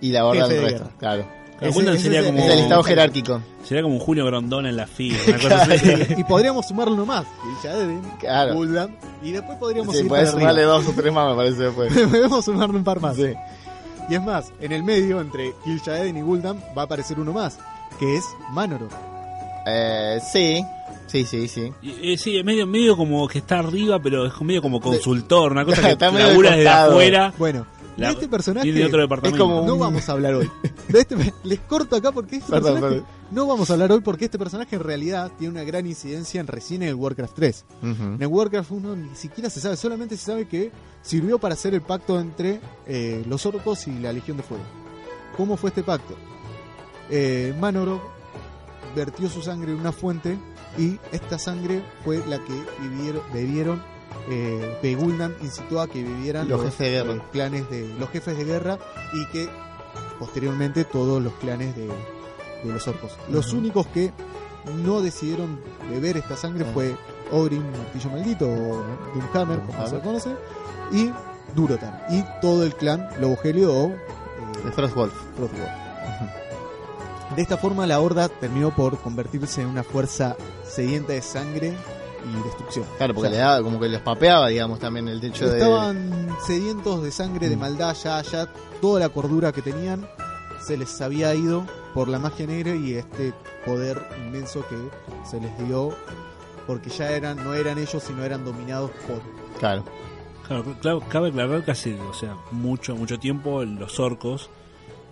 [0.01, 0.95] Y la horda del de resto, guerra.
[0.97, 1.23] claro.
[1.53, 3.41] Claro, Ese- Gul'dan ese sería es el- como, Es el estado jerárquico.
[3.63, 5.91] sería como un Julio Grondona en la FIA, una cosa así.
[6.17, 7.25] y podríamos sumarlo uno más.
[7.61, 8.53] Villadeden, Claro.
[8.55, 8.97] Gul'dan.
[9.21, 10.73] Y después podríamos Sí, podés sumarle arriba.
[10.73, 11.93] dos o tres más, me parece después.
[12.09, 13.15] Podemos sumarle un par más.
[13.15, 13.33] Sí.
[14.09, 17.57] Y es más, en el medio, entre Kil'jaeden y Gul'dan, va a aparecer uno más,
[17.99, 18.89] que es Manoro.
[19.65, 20.65] Eh, sí,
[21.13, 21.71] sí, sí, sí.
[21.81, 25.51] Y, eh, sí, es medio, medio como que está arriba, pero es medio como consultor,
[25.51, 27.33] una cosa que Está medio labura de desde afuera.
[27.37, 27.65] Bueno,
[27.97, 29.43] La- de este personaje Tiene otro departamento.
[29.43, 30.49] es como no vamos a hablar hoy.
[30.89, 33.07] De este, les corto acá porque este Perdón, personaje perdón.
[33.31, 36.47] no vamos a hablar hoy porque este personaje en realidad tiene una gran incidencia en
[36.47, 37.65] recién en el Warcraft 3.
[37.81, 38.03] Ujú.
[38.03, 41.73] En el Warcraft 1 ni siquiera se sabe, solamente se sabe que sirvió para hacer
[41.73, 44.63] el pacto entre eh, los orcos y la Legión de Fuego.
[45.37, 46.15] ¿Cómo fue este pacto?
[47.09, 48.01] eh, Manoro
[48.95, 50.37] vertió su sangre en una fuente
[50.77, 53.83] y esta sangre fue la que vivieron, bebieron.
[54.29, 57.13] Eh, Beguldan incitó a que vivieran Los jefes de guerra.
[57.13, 58.77] eh, clanes de los jefes de guerra
[59.13, 59.49] y que
[60.19, 63.17] posteriormente todos los clanes de, de los orcos.
[63.29, 64.11] Los únicos que
[64.83, 65.59] no decidieron
[65.89, 66.95] beber esta sangre fue
[67.31, 68.83] Orin, Martillo Maldito, o
[69.15, 70.29] Doomhammer, como se conoce,
[70.91, 71.11] y
[71.55, 72.05] Durotar.
[72.09, 75.13] Y todo el clan Lobo Helio o eh, Frostwolf.
[77.35, 81.73] De esta forma la horda terminó por convertirse en una fuerza sedienta de sangre
[82.29, 82.85] y destrucción.
[82.97, 85.57] Claro, porque O le daba, como que les papeaba, digamos, también el techo de.
[85.57, 87.59] Estaban sedientos de sangre, de Mm.
[87.59, 88.47] maldad, ya, ya
[88.81, 90.07] toda la cordura que tenían
[90.65, 93.33] se les había ido por la magia negra y este
[93.65, 94.77] poder inmenso que
[95.29, 95.89] se les dio
[96.65, 99.21] porque ya eran no eran ellos sino eran dominados por
[99.59, 99.83] Claro.
[100.47, 104.49] Claro, claro, cabe aclarar que hace o sea, mucho, mucho tiempo los orcos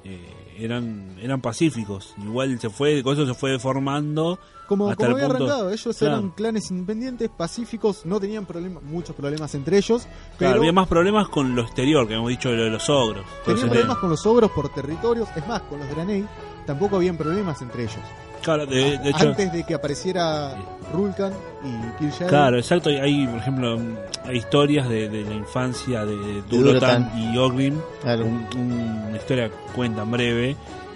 [0.05, 2.14] eh, eran, eran pacíficos.
[2.24, 4.39] Igual se fue, con eso se fue formando.
[4.68, 6.14] como, Hasta como el había punto- arrancado ellos claro.
[6.18, 10.88] eran clanes independientes pacíficos no tenían problemas muchos problemas entre ellos Claro, pero había más
[10.88, 13.26] problemas con lo exterior, que hemos dicho de lo de los ogros.
[13.45, 16.26] tenían problemas con los ogros por territorios es más con los Draenei
[16.66, 17.99] tampoco habían problemas entre ellos
[18.42, 20.56] claro, de, de hecho, antes de que apareciera
[20.94, 21.34] Rulkan
[21.64, 22.89] y Killshare Claro, exacto.
[22.89, 23.80] Hay, por ejemplo,
[24.26, 26.16] hay historias de, de la infancia de
[26.50, 27.10] Durotan.
[27.10, 27.80] Durotan y Ogrim.
[28.02, 28.26] Claro.
[28.26, 30.56] Un- un- una historia que cuentan breve,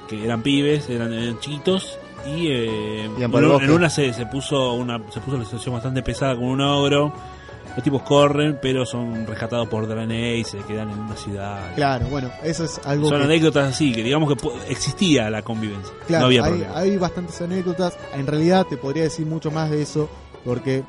[0.10, 1.98] que eran pibes, eran, eran chiquitos.
[2.28, 3.22] Y eh, en,
[3.62, 7.14] en una se, se puso una se puso la situación bastante pesada con un ogro.
[7.76, 11.76] Los tipos corren, pero son rescatados por Draenei y se quedan en una ciudad.
[11.76, 15.94] Claro, bueno, eso es algo Son que, anécdotas así, que digamos que existía la convivencia.
[16.08, 16.78] claro, no había hay, problema.
[16.78, 17.98] hay bastantes anécdotas.
[18.14, 20.10] En realidad te podría decir mucho más de eso,
[20.46, 20.84] porque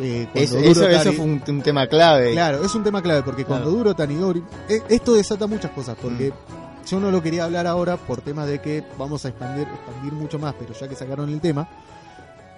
[0.00, 2.32] eh, Es- eso, eso fue un, un tema clave.
[2.32, 4.10] Claro, es un tema clave, porque cuando Claro.
[4.10, 4.42] Y Dory...
[4.70, 6.86] eh, esto desata muchas cosas, porque Mm.
[6.88, 10.38] yo no lo quería hablar ahora por temas de que vamos a expandir, expandir mucho
[10.38, 11.68] más, pero ya que sacaron el tema,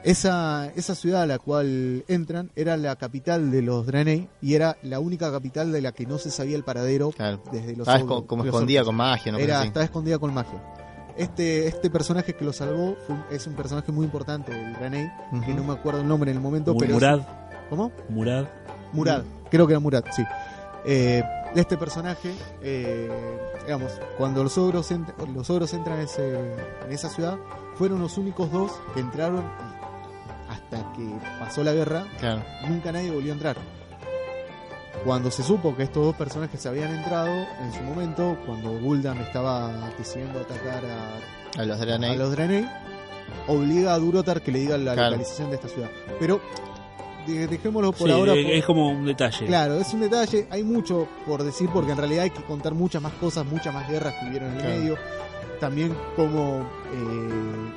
[0.05, 4.77] esa, esa ciudad a la cual entran era la capital de los Draenei y era
[4.83, 7.43] la única capital de la que no se sabía el paradero Claro.
[7.51, 9.39] desde los Estaba como los escondida con magia, ¿no?
[9.39, 10.63] Era, estaba escondida con magia.
[11.17, 15.11] Este, este personaje que lo salvó fue un- es un personaje muy importante del Draenei,
[15.45, 15.55] que Ujú.
[15.61, 16.95] no me acuerdo el nombre en el momento, pero...
[16.95, 17.21] Murad,
[17.71, 17.91] ¿Cómo?
[18.09, 18.47] Murad.
[18.93, 20.23] Murad, creo que era Murad, sí.
[20.85, 21.23] Eh,
[21.55, 23.09] este personaje, eh,
[23.65, 26.37] digamos, cuando los ogros, ent- los ogros entran en, ese-
[26.85, 27.39] en esa ciudad,
[27.77, 29.74] fueron los únicos dos que entraron y
[30.71, 31.09] hasta que
[31.39, 32.43] pasó la guerra, Claro.
[32.69, 33.57] nunca nadie volvió a entrar.
[35.05, 39.91] Cuando se supo que estos dos personajes habían entrado, en su momento, cuando Gul'dan estaba
[39.99, 42.17] decidiendo atacar a, A los a Draenei.
[42.17, 42.67] los Draenei,
[43.49, 45.11] obliga a Durotar que le diga la Claro.
[45.11, 45.91] localización de esta ciudad.
[46.19, 46.41] Pero
[47.27, 48.35] de- dejémoslo por Sí, ahora.
[48.35, 49.47] es, por- como un detalle.
[49.47, 53.03] Claro, es un detalle, hay mucho por decir porque en realidad hay que contar muchas
[53.03, 54.77] más cosas, muchas más guerras que hubieron en el Claro.
[54.79, 54.99] medio.
[55.61, 56.61] También como
[56.93, 57.73] eh,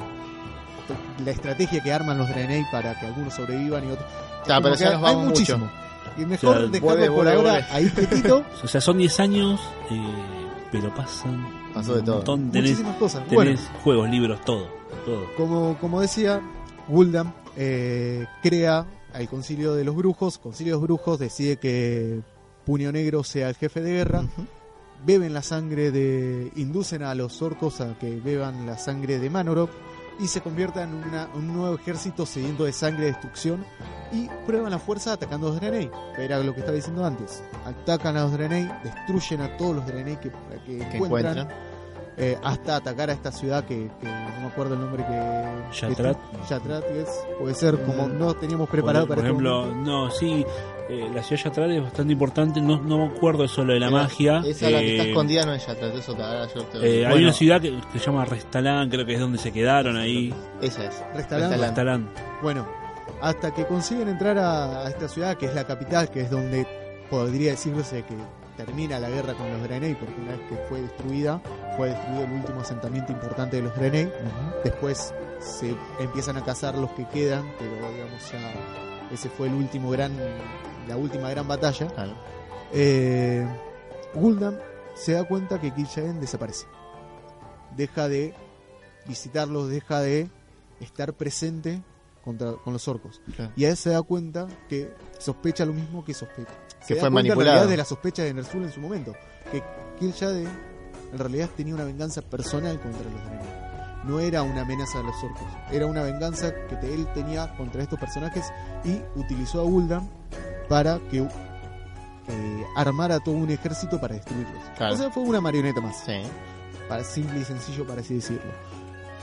[1.24, 4.08] la estrategia que arman los Draenei para que algunos sobrevivan y otros.
[4.46, 5.58] Claro, pero que ya nos hay muchísimo.
[5.66, 5.72] mucho.
[6.18, 7.68] Y mejor Claro, dejarlo vuelve, por vuelve, ahora vuelve.
[7.72, 8.46] ahí quietito.
[8.64, 9.62] O sea, son 10 años,
[9.92, 10.14] eh,
[10.72, 12.16] pero pasan Pasó de un todo.
[12.18, 12.52] montón.
[12.52, 13.24] Tenés, muchísimas cosas.
[13.28, 14.68] tenés Bueno, juegos, libros, todo.
[15.06, 15.26] todo.
[15.36, 16.42] como, como decía,
[16.88, 20.38] Gul'dan eh, crea al concilio de los brujos.
[20.40, 22.22] Concilio de los brujos decide que
[22.66, 24.24] Puño Negro sea el jefe de guerra.
[25.06, 26.52] Beben la sangre de.
[26.56, 29.70] inducen a los orcos a que beban la sangre de Manorok
[30.20, 33.64] y se conviertan en una- un nuevo ejército sediento de sangre de destrucción
[34.12, 35.92] y prueban la fuerza atacando a los Draenei.
[36.18, 37.44] Era lo que estaba diciendo antes.
[37.66, 40.30] Atacan a los Draenei, destruyen a todos los Draenei que,
[40.66, 41.48] que Que encuentran, encuentran.
[42.18, 45.78] eh, hasta atacar a esta ciudad que, que no me acuerdo el nombre que.
[45.82, 46.18] Yatrat.
[46.18, 47.10] que- Yatrat es,
[47.40, 48.18] puede ser como Mm.
[48.18, 50.46] no teníamos preparado por, para por este ejemplo, no, sí,
[50.90, 52.62] eh, la ciudad Yatrat es bastante importante.
[52.62, 54.42] No, no me acuerdo eso lo de la magia.
[54.46, 56.98] Esa la que está Eh, escondida no es Yatrat, eso te- ahora yo te eh,
[57.00, 57.08] digo.
[57.10, 60.34] hay una ciudad que, que se llama Restalán, creo que es donde se quedaron ahí.
[60.62, 61.04] Esa es.
[61.14, 61.50] Restalán.
[61.52, 61.60] Restalán.
[61.60, 62.10] Restalán.
[62.42, 62.68] Bueno,
[63.22, 66.66] hasta que consiguen entrar a, a esta ciudad, que es la capital, que es donde
[67.10, 68.16] podría decirse que
[68.64, 71.40] termina la guerra con los Draenei, porque una vez que fue destruida,
[71.78, 74.10] fue destruido el último asentamiento importante de los Draenei.
[74.64, 78.40] Después se empiezan a cazar los que quedan, pero digamos ya
[79.14, 80.12] ese fue el último gran,
[80.88, 81.88] la última gran batalla.
[81.88, 82.14] Claro.
[82.74, 83.46] Eh,
[84.14, 84.60] Gul'dan
[84.96, 86.66] se da cuenta que Kil'jaeden desaparece.
[87.76, 88.34] Deja de
[89.06, 90.30] visitarlos, deja de
[90.80, 91.82] estar presente
[92.24, 93.22] contra, con los orcos.
[93.36, 93.52] Claro.
[93.56, 96.54] Y a él se da cuenta que sospecha lo mismo que sospecha.
[96.82, 99.14] Se Que da fue cuenta, en realidad, de la sospecha de Ner'zhul en su momento.
[99.52, 99.64] Que
[100.00, 100.50] Kil'jaeden
[101.12, 103.68] en realidad tenía una venganza personal contra los Draenei.
[104.04, 108.00] No era una amenaza a los orcos, era una venganza que él tenía contra estos
[108.00, 108.46] personajes
[108.86, 110.10] y utilizó a Gul'dan
[110.70, 114.62] para que eh, armara todo un ejército para destruirlos.
[114.78, 114.94] Claro.
[114.94, 116.04] O sea, fue una marioneta más.
[116.06, 116.22] Sí.
[116.90, 118.52] para simple y sencillo para así decirlo.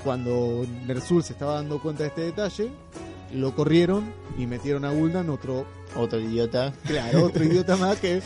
[0.03, 2.71] Cuando Nersul se estaba dando cuenta de este detalle,
[3.33, 5.67] lo corrieron y metieron a Gul'dan otro,
[5.97, 6.73] Otro idiota.
[6.87, 8.23] claro, otro idiota más que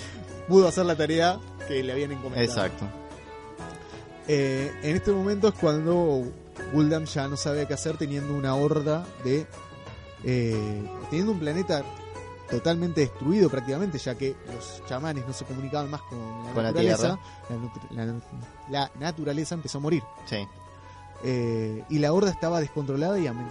[0.49, 1.39] pudo hacer la tarea
[1.69, 2.43] que le habían encomendado.
[2.45, 2.85] Exacto.
[4.27, 6.23] Eh, en este momento es cuando
[6.73, 9.47] Gul'dan ya no sabe qué hacer teniendo una horda de...
[10.25, 11.83] eh, teniendo un planeta
[12.51, 17.19] totalmente destruido prácticamente, ya que los chamanes no se comunicaban más con la Con naturaleza.
[17.51, 18.23] La, nutri- la nat-
[18.71, 20.03] la naturaleza empezó a morir.
[20.27, 20.39] Sí.
[21.25, 23.49] Eh, y la horda estaba descontrolada y, amen-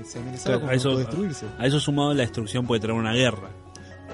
[0.00, 1.46] y se amenazaba Claro, con eso- destruirse.
[1.58, 3.50] A eso sumado la destrucción puede traer una guerra.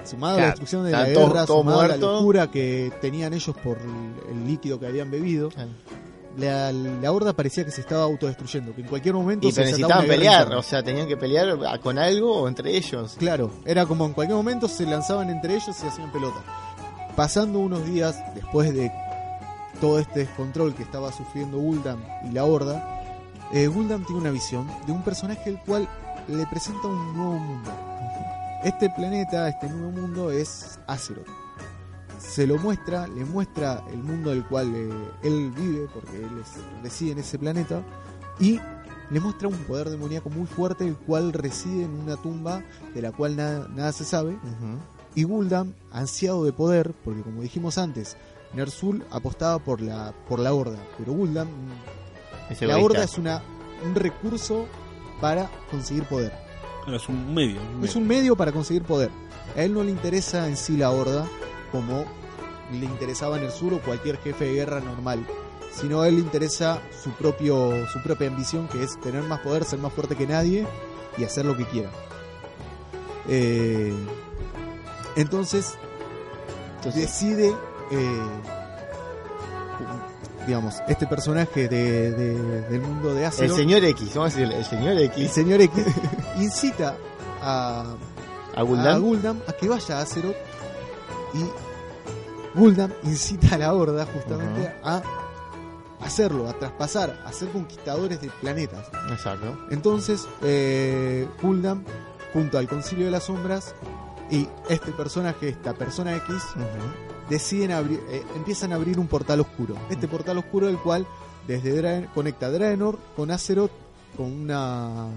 [0.04, 2.92] Sumado a Claro, la destrucción de la todo- guerra, todo sumado a la locura que
[3.00, 5.50] tenían ellos por el, el líquido que habían bebido,
[6.36, 10.06] la, la horda parecía que se estaba autodestruyendo, que en cualquier momento Y se necesitaban
[10.06, 13.16] pelear, o sea, tenían que pelear con algo o entre ellos.
[13.18, 16.42] Claro, era como en cualquier momento se lanzaban entre ellos y hacían pelota.
[17.14, 18.92] Pasando unos días después de
[19.80, 23.02] todo este descontrol que estaba sufriendo Gul'dan y la Horda,
[23.52, 25.88] eh, Gul'dan tiene una visión de un personaje el cual
[26.28, 27.70] le presenta un nuevo mundo.
[28.64, 31.45] Este planeta, este nuevo mundo es Azeroth.
[32.18, 34.90] Se lo muestra, le muestra el mundo del cual eh,
[35.22, 37.82] él vive, porque él es- reside en ese planeta,
[38.40, 38.60] y
[39.10, 42.62] le muestra un poder demoníaco muy fuerte, el cual reside en una tumba
[42.94, 44.36] de la cual nada, nada se sabe.
[45.14, 48.16] Y Gul'dan, ansiado de poder, porque como dijimos antes,
[48.54, 51.48] Ner'zhul apostaba por la por la horda, pero Gul'dan,
[52.50, 53.42] Es la horda es una
[53.84, 54.66] un recurso
[55.20, 56.32] para conseguir poder.
[56.88, 57.60] Es un medio.
[57.60, 57.98] un Es medio.
[58.00, 59.10] un medio para conseguir poder.
[59.56, 61.26] A él no le interesa en sí la horda
[61.72, 62.04] como
[62.72, 65.24] le interesaba Ner'zhul o cualquier jefe de guerra normal,
[65.72, 69.64] sino a él le interesa su propio su propia ambición que es tener más poder,
[69.64, 70.66] ser más fuerte que nadie
[71.18, 71.90] y hacer lo que quiera.
[73.28, 73.92] Eh,
[75.16, 75.74] entonces
[76.76, 77.48] Entonces, decide
[77.90, 78.20] eh,
[80.46, 84.58] digamos este personaje de, de- del mundo de el Azeroth señor X, vamos a decirle,
[84.58, 85.84] el señor el X, señor X
[86.38, 86.96] incita
[87.42, 87.94] a
[88.54, 90.36] a a Gul'dan, Gul'dan a que vaya a Azeroth
[91.38, 95.02] y Gul'dan incita a la horda justamente a
[96.00, 98.88] hacerlo, a traspasar, a ser conquistadores de planetas.
[99.10, 99.58] Exacto.
[99.70, 101.26] Entonces, eh,
[102.32, 103.74] junto al Concilio de las Sombras
[104.30, 106.34] y este personaje, esta persona X,
[107.28, 109.74] deciden abrir, eh, empiezan a abrir un portal oscuro.
[109.90, 111.06] Este portal oscuro del cual
[111.46, 113.70] desde Draen- conecta Draenor con Azeroth
[114.16, 115.08] con una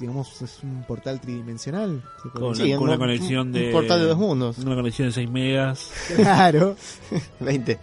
[0.00, 2.02] digamos es un portal tridimensional.
[2.22, 3.70] ¿se puede Con, un- una conexión un de.
[3.70, 4.58] portal de dos mundos.
[4.58, 5.90] Una conexión de 6 megas.
[6.16, 6.74] Claro.
[7.40, 7.78] 20.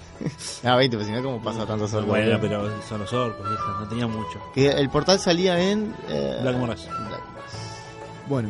[0.63, 2.07] Ah, 20, pues si no, ¿cómo pasa tanto solo?
[2.07, 4.39] Bueno, pero son los orcos, vieja, no tenía mucho.
[4.53, 5.93] Que el portal salía en.
[6.09, 6.87] eh, Black Morass.
[8.27, 8.49] Bueno,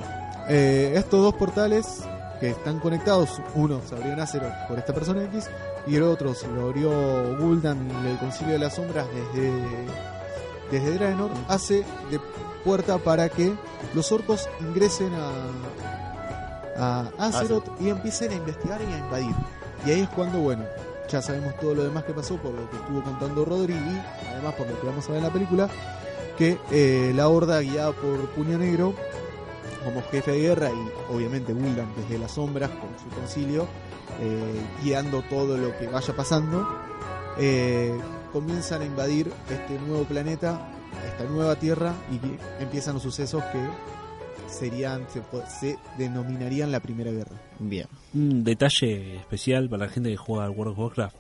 [0.49, 2.03] eh, estos dos portales
[2.39, 5.49] que están conectados, uno se abrió en Azeroth por esta persona X
[5.87, 9.51] y el otro se lo abrió Gul'dan en el Concilio de las Sombras desde
[10.71, 12.19] desde Draenor, hace de
[12.63, 13.53] puerta para que
[13.93, 15.31] los orcos ingresen a,
[16.77, 19.35] a Azeroth y empiecen a investigar y a invadir.
[19.85, 20.65] Y ahí es cuando, bueno,
[21.09, 24.01] ya sabemos todo lo demás que pasó por lo que estuvo contando Rodri y
[24.31, 25.69] además por lo que vamos a ver en la película,
[26.37, 28.93] que eh, la horda guiada por Puño Negro
[29.83, 33.67] como jefe de guerra y obviamente Gul'dan desde las sombras con su concilio
[34.19, 36.67] eh, guiando todo lo que vaya pasando
[37.37, 37.97] eh,
[38.31, 40.67] comienzan a invadir este nuevo planeta
[41.07, 43.59] esta nueva tierra y que empiezan los sucesos que
[44.47, 47.87] serían se, po- se denominarían la primera guerra Bien.
[48.13, 51.15] Un detalle especial para la gente que juega al World of Warcraft.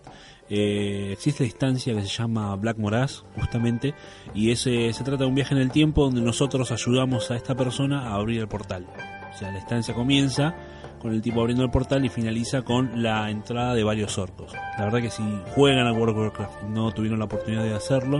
[0.49, 3.93] Eh, existe la instancia que se llama Black Morass, justamente,
[4.35, 7.55] y ese se trata de un viaje en el tiempo donde nosotros ayudamos a esta
[7.55, 8.85] persona a abrir el portal.
[9.33, 10.55] O sea, la instancia comienza
[10.99, 14.53] con el tipo abriendo el portal y finaliza con la entrada de varios orcos.
[14.77, 15.23] La verdad que si
[15.55, 18.19] juegan al World of Warcraft y no tuvieron la oportunidad de hacerlo,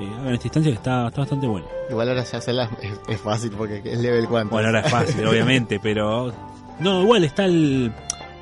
[0.00, 1.66] eh, hagan esta instancia que está, está bastante buena.
[1.90, 4.54] Igual ahora ya hacerla es, es fácil porque es level cuánto.
[4.54, 6.32] Bueno, ahora es fácil, obviamente, pero...
[6.80, 7.92] No, igual está el...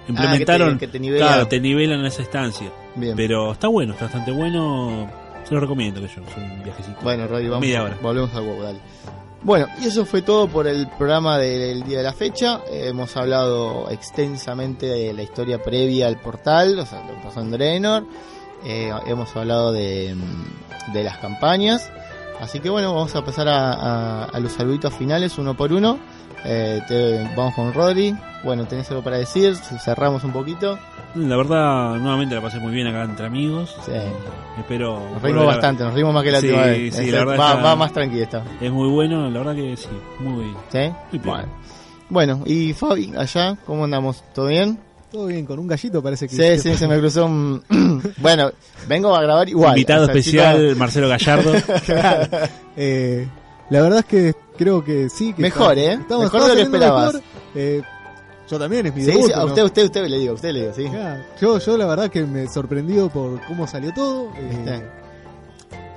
[0.08, 0.74] Implementaron...
[0.74, 1.26] Ah, que te, que te nivela.
[1.26, 2.70] Claro, te nivelan en esa estancia.
[2.94, 3.16] Bien.
[3.16, 5.08] Pero está bueno, está bastante bueno.
[5.44, 6.98] Se lo recomiendo que yo, es un viajecito.
[7.02, 7.60] Bueno, Rodri, vamos.
[7.60, 7.96] Media hora.
[8.02, 8.78] Volvemos al WoW, dale.
[9.44, 12.60] Bueno, y eso fue todo por el programa del día de la fecha.
[12.70, 17.50] Hemos hablado extensamente de la historia previa al portal, o sea, lo que pasó en
[17.50, 18.06] Draenor.
[18.64, 20.16] Eh, hemos hablado de,
[20.94, 21.90] de las campañas.
[22.40, 25.98] Así que bueno, vamos a pasar a, a- a los saluditos finales uno por uno.
[26.46, 28.16] Eh, te- vamos con Rodri.
[28.44, 29.54] Bueno, ¿tenés algo para decir?
[29.56, 30.78] Cerramos un poquito.
[31.16, 33.74] La verdad, nuevamente la pasé muy bien acá entre amigos.
[33.86, 33.92] Sí.
[34.58, 35.00] Espero.
[35.22, 36.94] Nos a- bastante, nos reímos más que la Sí, última vez.
[36.94, 38.42] sí, la verdad va, está- va más tranquila esta.
[38.60, 39.88] Es muy bueno, la verdad que sí.
[40.20, 40.54] Muy.
[40.70, 40.90] ¿Sí?
[41.12, 41.48] Muy Bueno.
[42.10, 44.22] Bueno, y Fabi, allá, ¿cómo andamos?
[44.34, 44.78] ¿Todo bien?
[45.10, 46.34] Todo bien, con un gallito parece que...
[46.56, 47.62] Sí, sí, se me cruzó un...
[48.18, 48.50] bueno,
[48.88, 49.70] vengo a grabar igual.
[49.70, 51.52] Invitado O sea, especial, Marcelo Gallardo.
[51.86, 52.28] Claro.
[52.76, 53.26] Eh,
[53.70, 55.32] la verdad es que creo que sí.
[55.32, 55.98] Que Mejor, está- ¿eh?
[56.00, 57.14] estamos- Mejor de lo que esperabas.
[57.14, 57.22] mejor.
[57.54, 57.82] Eh,
[58.50, 59.26] yo también, es mi Sí, debut.
[59.26, 59.44] sí, a ¿no?
[59.46, 60.84] usted, usted, usted le digo, a usted le digo, sí.
[60.88, 64.30] Claro, Yo, yo la verdad que me he sorprendido por cómo salió todo.
[64.36, 64.82] eh, Viste.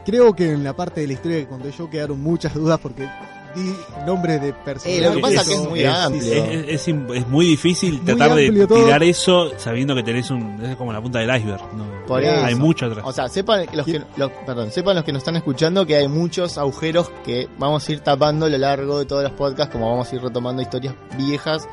[0.05, 3.07] creo que en la parte de la historia que conté yo quedaron muchas dudas porque
[3.55, 3.73] di
[4.05, 5.01] nombres de personajes.
[5.01, 6.33] Eh, lo que pasa es que es muy es- amplio.
[6.33, 8.83] Es, es- es- es muy difícil Muy tratar de todo.
[8.85, 10.63] tirar eso sabiendo que tenés un.
[10.63, 11.61] Es como la punta del iceberg.
[11.73, 11.85] ¿no?
[12.07, 12.61] Por Hay eso.
[12.61, 13.03] mucho atrás.
[13.07, 16.07] O sea, sepan los que, los, perdón, sepan los que nos están escuchando que hay
[16.07, 19.89] muchos agujeros que vamos a ir tapando a lo largo de todos los podcasts, como
[19.89, 21.67] vamos a ir retomando historias viejas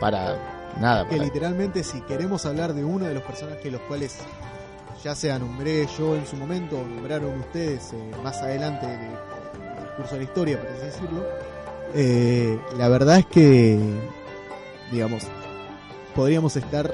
[0.00, 0.36] para
[0.80, 1.04] nada.
[1.04, 4.16] que para- literalmente si queremos hablar de uno de los personajes los cuales
[5.04, 9.88] ya sea nombré yo en su momento o nombraron ustedes eh, más adelante de- del
[9.96, 11.24] curso de la historia, por así decirlo,
[11.94, 13.78] eh, la verdad es que,
[14.92, 15.24] digamos,
[16.14, 16.92] podríamos estar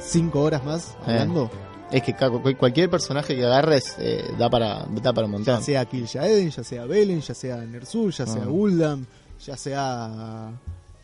[0.00, 1.50] cinco horas más Eh, hablando,
[1.90, 2.14] Es que
[2.56, 3.96] cualquier personaje que agarres
[4.38, 5.62] da para da para un ya montón.
[5.64, 8.46] sea Kill Jaeden, ya sea Belen, ya sea Ner'zhul, ya sea Ah.
[8.46, 9.06] Gul'dan,
[9.44, 10.52] ya sea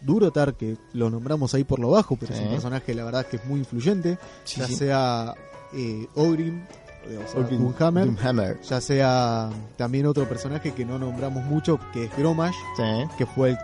[0.06, 3.36] Durotar, que lo nombramos ahí por lo bajo, pero es un personaje la verdad que
[3.36, 4.18] es muy influyente.
[4.44, 4.74] Sí, ya sí.
[4.76, 5.34] sea
[5.74, 6.62] eh, Ogrim,
[7.04, 12.04] o sea, Orkin- Doomhammer, Doomhammer, ya sea también otro personaje que no nombramos mucho, que
[12.04, 12.54] es Gromash,
[13.18, 13.58] que fue el,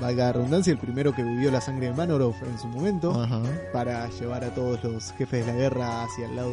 [0.00, 3.26] valga la redundancia, el primero que vivió la sangre de Manoroth en su momento,
[3.72, 6.50] para llevar a todos los jefes de la guerra hacia el lado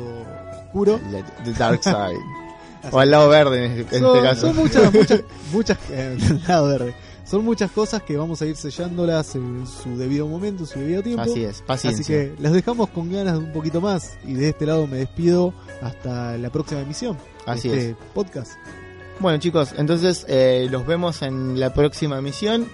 [0.66, 1.00] oscuro.
[1.12, 2.20] The, the Dark Side.
[2.92, 4.48] o al lado verde en este, Son, caso.
[4.48, 5.22] son muchas, muchas,
[5.52, 6.18] muchas, eh,
[6.48, 6.96] lado verde.
[7.32, 11.02] Son muchas cosas que vamos a ir sellándolas en su debido momento, en su debido
[11.02, 11.22] tiempo.
[11.22, 12.02] Así es, paciencia.
[12.04, 14.18] Así que los dejamos con ganas de un poquito más.
[14.26, 17.16] Y de este lado me despido hasta la próxima emisión.
[17.16, 18.52] de Así este podcast.
[19.22, 22.68] Bueno chicos, entonces eh, los vemos en la próxima emisión.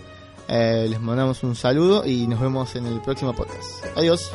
[0.48, 3.86] Eh, les mandamos un saludo y nos vemos en el próximo podcast.
[3.96, 4.32] Adiós.